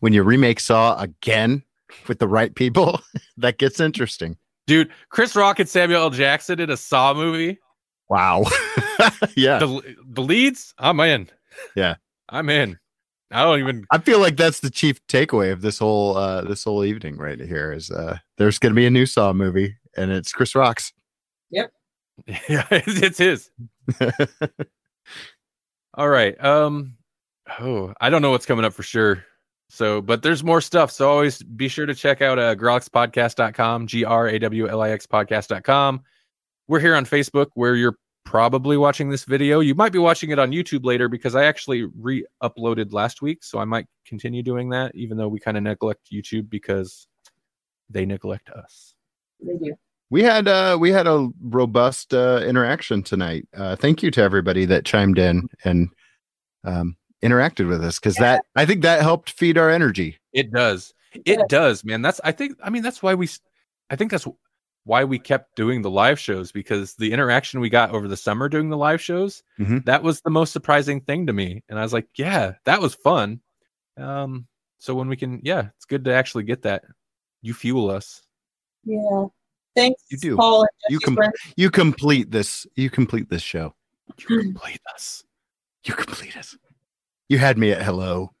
[0.00, 1.62] when you remake Saw again
[2.08, 3.00] with the right people,
[3.36, 4.36] that gets interesting.
[4.70, 6.10] Dude, Chris Rock and Samuel L.
[6.10, 7.58] Jackson in a Saw movie.
[8.08, 8.44] Wow.
[9.34, 9.58] yeah.
[9.58, 11.28] The, the leads, I'm in.
[11.74, 11.96] Yeah.
[12.28, 12.78] I'm in.
[13.32, 16.62] I don't even I feel like that's the chief takeaway of this whole uh this
[16.62, 20.32] whole evening right here is uh there's gonna be a new Saw movie and it's
[20.32, 20.92] Chris Rock's.
[21.50, 21.72] Yep.
[22.48, 23.50] Yeah, it's, it's his.
[25.94, 26.40] All right.
[26.44, 26.94] Um
[27.58, 29.24] oh, I don't know what's coming up for sure.
[29.70, 30.90] So, but there's more stuff.
[30.90, 34.90] So always be sure to check out uh grawlixpodcast.com, G R A W L I
[34.90, 36.02] X podcast.com.
[36.66, 39.60] We're here on Facebook where you're probably watching this video.
[39.60, 43.58] You might be watching it on YouTube later because I actually re-uploaded last week, so
[43.58, 47.06] I might continue doing that even though we kind of neglect YouTube because
[47.88, 48.94] they neglect us.
[49.40, 49.74] They do.
[50.10, 53.46] We had uh we had a robust uh interaction tonight.
[53.56, 55.88] Uh thank you to everybody that chimed in and
[56.64, 60.18] um interacted with us because that I think that helped feed our energy.
[60.32, 60.94] It does.
[61.12, 61.44] It Yeah.
[61.48, 62.02] does, man.
[62.02, 63.28] That's I think I mean that's why we
[63.90, 64.26] I think that's
[64.84, 68.48] why we kept doing the live shows because the interaction we got over the summer
[68.48, 69.84] doing the live shows, Mhm.
[69.84, 71.62] that was the most surprising thing to me.
[71.68, 73.40] And I was like, yeah, that was fun.
[73.96, 74.46] Um
[74.78, 76.84] so when we can yeah, it's good to actually get that.
[77.42, 78.22] You fuel us.
[78.84, 79.26] Yeah.
[79.76, 80.36] Thanks, You do.
[80.36, 80.66] Paul.
[80.88, 81.18] You com-
[81.56, 83.74] You complete this you complete this show.
[84.28, 85.24] You complete us.
[85.84, 86.46] You complete it.
[87.30, 88.32] You had me at hello.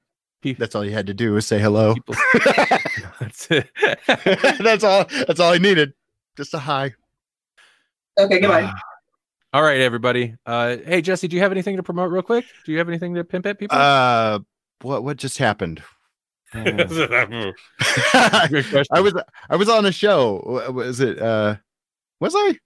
[0.42, 1.94] Pe- That's all you had to do was say hello.
[3.20, 3.68] That's it.
[4.58, 5.92] that's all that's all I needed.
[6.36, 6.92] Just a hi.
[8.18, 8.64] Okay, goodbye.
[8.64, 8.82] Ah.
[9.52, 10.34] All right, everybody.
[10.44, 12.46] Uh, hey, Jesse, do you have anything to promote real quick?
[12.64, 13.78] Do you have anything to pimp at people?
[13.78, 14.40] Uh
[14.82, 15.82] what what just happened?
[16.52, 16.90] Good
[18.90, 19.14] I was
[19.50, 20.72] I was on a show.
[20.74, 21.56] Was it uh
[22.18, 22.58] was I?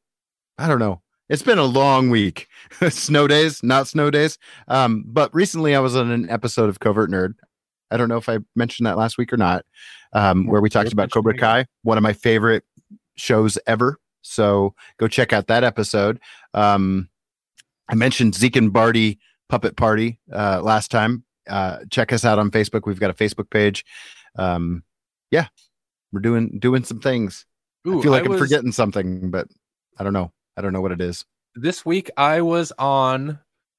[0.57, 1.03] I don't know.
[1.29, 2.49] It's been a long week.
[2.91, 4.39] snow days, not snow days.
[4.69, 7.35] Um, but recently I was on an episode of Covert Nerd.
[7.91, 9.65] I don't know if I mentioned that last week or not.
[10.13, 12.63] Um, where we talked about Cobra Kai, one of my favorite
[13.17, 13.99] shows ever.
[14.23, 16.21] So go check out that episode.
[16.55, 17.09] Um,
[17.89, 19.19] I mentioned Zeke and Barty
[19.49, 21.25] Puppet Party uh, last time.
[21.49, 22.83] Uh, check us out on Facebook.
[22.87, 23.85] We've got a Facebook page.
[24.37, 24.83] Um,
[25.31, 25.49] yeah,
[26.13, 27.45] we're doing doing some things.
[27.87, 29.49] Ooh, I feel like I am was- forgetting something, but
[29.99, 30.33] I don't know.
[30.57, 31.25] I don't know what it is.
[31.55, 33.39] this week I was on,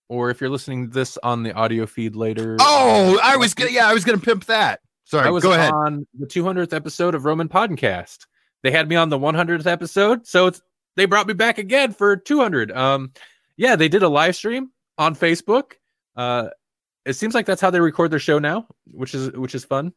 [0.09, 2.57] or if you're listening to this on the audio feed later.
[2.59, 3.71] Oh, I was gonna.
[3.71, 4.82] Yeah, I was gonna pimp that.
[5.05, 5.28] Sorry.
[5.28, 5.71] I was go ahead.
[5.71, 8.26] on the 200th episode of Roman Podcast.
[8.63, 10.61] They had me on the 100th episode, so it's
[10.95, 12.71] they brought me back again for 200.
[12.71, 13.11] Um,
[13.57, 15.73] yeah, they did a live stream on Facebook.
[16.15, 16.49] Uh,
[17.05, 19.93] it seems like that's how they record their show now, which is which is fun.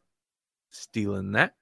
[0.71, 1.53] Stealing that.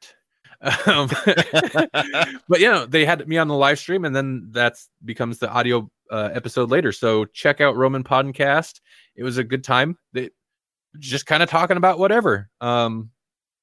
[0.62, 1.10] Um,
[2.48, 5.90] but yeah, they had me on the live stream, and then that's becomes the audio
[6.12, 6.92] uh, episode later.
[6.92, 8.82] So check out Roman Podcast.
[9.16, 9.98] It was a good time.
[10.14, 10.32] They
[11.00, 12.50] just kind of talking about whatever.
[12.62, 13.12] Um,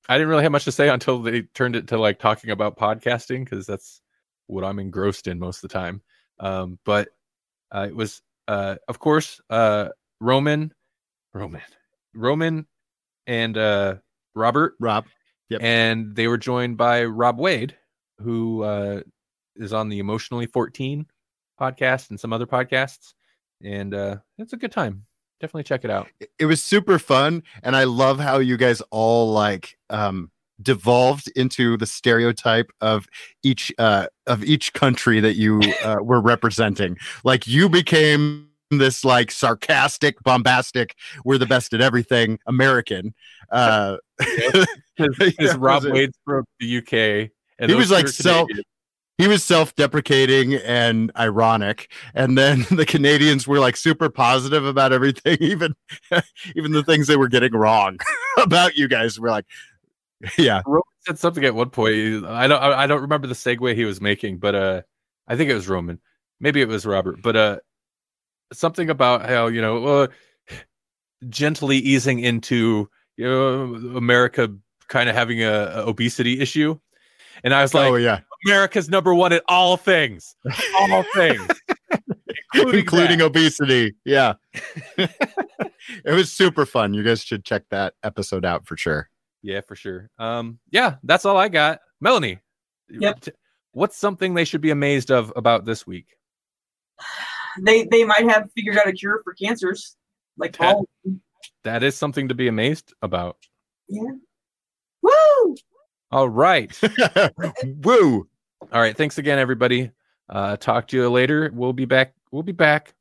[0.08, 2.76] I didn't really have much to say until they turned it to like talking about
[2.76, 4.02] podcasting because that's
[4.46, 6.02] what I'm engrossed in most of the time.
[6.38, 7.08] Um, but
[7.72, 9.88] uh, it was, uh, of course, uh,
[10.20, 10.72] Roman,
[11.32, 11.62] Roman,
[12.14, 12.66] Roman,
[13.26, 13.96] and uh,
[14.34, 15.06] Robert Rob.
[15.50, 15.60] Yep.
[15.62, 17.76] and they were joined by Rob Wade,
[18.18, 19.00] who uh,
[19.56, 21.06] is on the Emotionally 14
[21.60, 23.14] podcast and some other podcasts.
[23.62, 25.04] And uh, it's a good time.
[25.40, 26.08] Definitely check it out.
[26.38, 30.30] It was super fun, and I love how you guys all like um
[30.62, 33.06] devolved into the stereotype of
[33.42, 36.96] each uh of each country that you uh, were representing.
[37.24, 40.94] Like you became this like sarcastic, bombastic,
[41.24, 43.14] we're the best at everything American.
[43.50, 43.96] Uh
[44.96, 47.30] Because Yeah, Rob was it- Wade's from the UK.
[47.58, 48.48] And He was, like, self-
[49.16, 55.36] he was self-deprecating and ironic and then the canadians were like super positive about everything
[55.40, 55.76] even
[56.56, 57.96] even the things they were getting wrong
[58.38, 59.44] about you guys were like
[60.36, 62.24] yeah Roman said something at one point.
[62.24, 62.62] I don't.
[62.62, 64.82] I I don't remember the segue he was making, but uh,
[65.28, 66.00] I think it was Roman.
[66.40, 67.20] Maybe it was Robert.
[67.22, 67.58] But uh,
[68.52, 70.06] something about how you know, uh,
[71.28, 74.54] gently easing into you know America
[74.88, 76.78] kind of having a, a obesity issue,
[77.42, 80.36] and I was like, oh yeah America's number one at all things,
[80.78, 81.46] all things,
[82.54, 84.34] including, including obesity yeah
[84.98, 89.08] it was super fun you guys should check that episode out for sure
[89.42, 90.08] Yeah, for sure.
[90.18, 91.80] Um, yeah, that's all I got.
[92.00, 92.38] Melanie,
[92.90, 93.20] Yep.
[93.20, 93.32] t-
[93.72, 96.06] What's something they should be amazed of about this week?
[97.62, 99.96] They they might have figured out a cure for cancers,
[100.36, 100.86] like That- Paul.
[101.62, 103.36] That is something to be amazed about.
[103.88, 104.02] Yeah.
[105.04, 105.56] Woo!
[106.10, 106.78] All right.
[107.82, 108.28] woo
[108.72, 108.96] All right.
[108.96, 109.90] Thanks again, everybody.
[110.28, 111.50] Uh, talk to you later.
[111.52, 112.14] We'll be back.
[112.30, 112.94] We'll be back.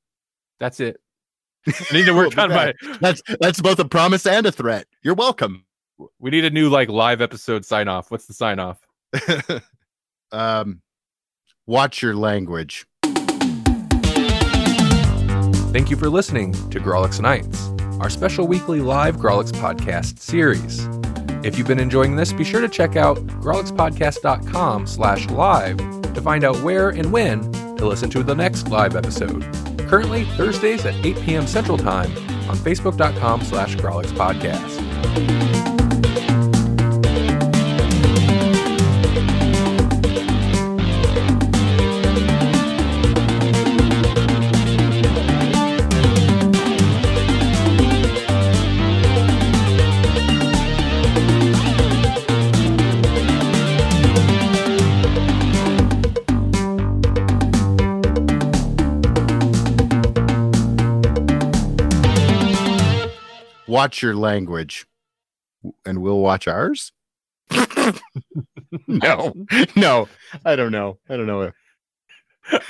[0.60, 1.00] That's it.
[1.68, 2.74] I need to work We'll on be my.
[3.00, 4.86] That's that's both a promise and a threat.
[5.02, 5.66] You're welcome.
[6.20, 8.12] We need a new like live episode sign off.
[8.12, 8.86] What's the sign off?
[10.32, 10.82] um,
[11.66, 12.86] watch your language.
[15.72, 17.70] Thank you for listening to Grawlix Nights,
[18.00, 20.88] our special weekly live Grawlix podcast series.
[21.44, 25.78] If you've been enjoying this, be sure to check out grawlixpodcast.com slash live
[26.14, 29.44] to find out where and when to listen to the next live episode.
[29.90, 31.45] Currently, Thursdays at 8 p.m.
[31.48, 32.11] Central Time
[32.49, 35.62] on facebook.com slash grawlixpodcast.
[63.74, 64.86] Watch your language,
[65.84, 66.91] and we'll watch ours.
[68.88, 69.34] no,
[69.76, 70.08] no,
[70.45, 71.00] I don't know.
[71.10, 71.52] I don't know.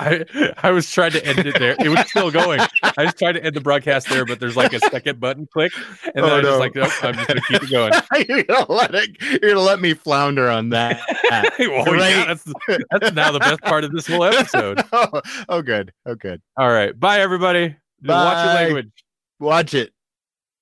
[0.00, 0.24] I
[0.62, 1.76] I was trying to end it there.
[1.78, 2.60] It was still going.
[2.96, 5.72] I was trying to end the broadcast there, but there's like a second button click,
[6.14, 6.48] and then Oh, I was no.
[6.48, 7.92] just like, nope, I'm just gonna keep it going.
[8.26, 9.10] you're gonna let it.
[9.20, 11.02] You're gonna let me flounder on that.
[11.30, 12.00] oh, Great.
[12.00, 12.44] yeah, that's
[12.90, 14.82] that's now the best part of this whole episode.
[14.90, 15.20] oh,
[15.50, 15.92] oh, good.
[16.06, 16.40] Oh, good.
[16.56, 17.76] All right, bye everybody.
[18.02, 18.90] Watch your language.
[19.38, 19.93] Watch it.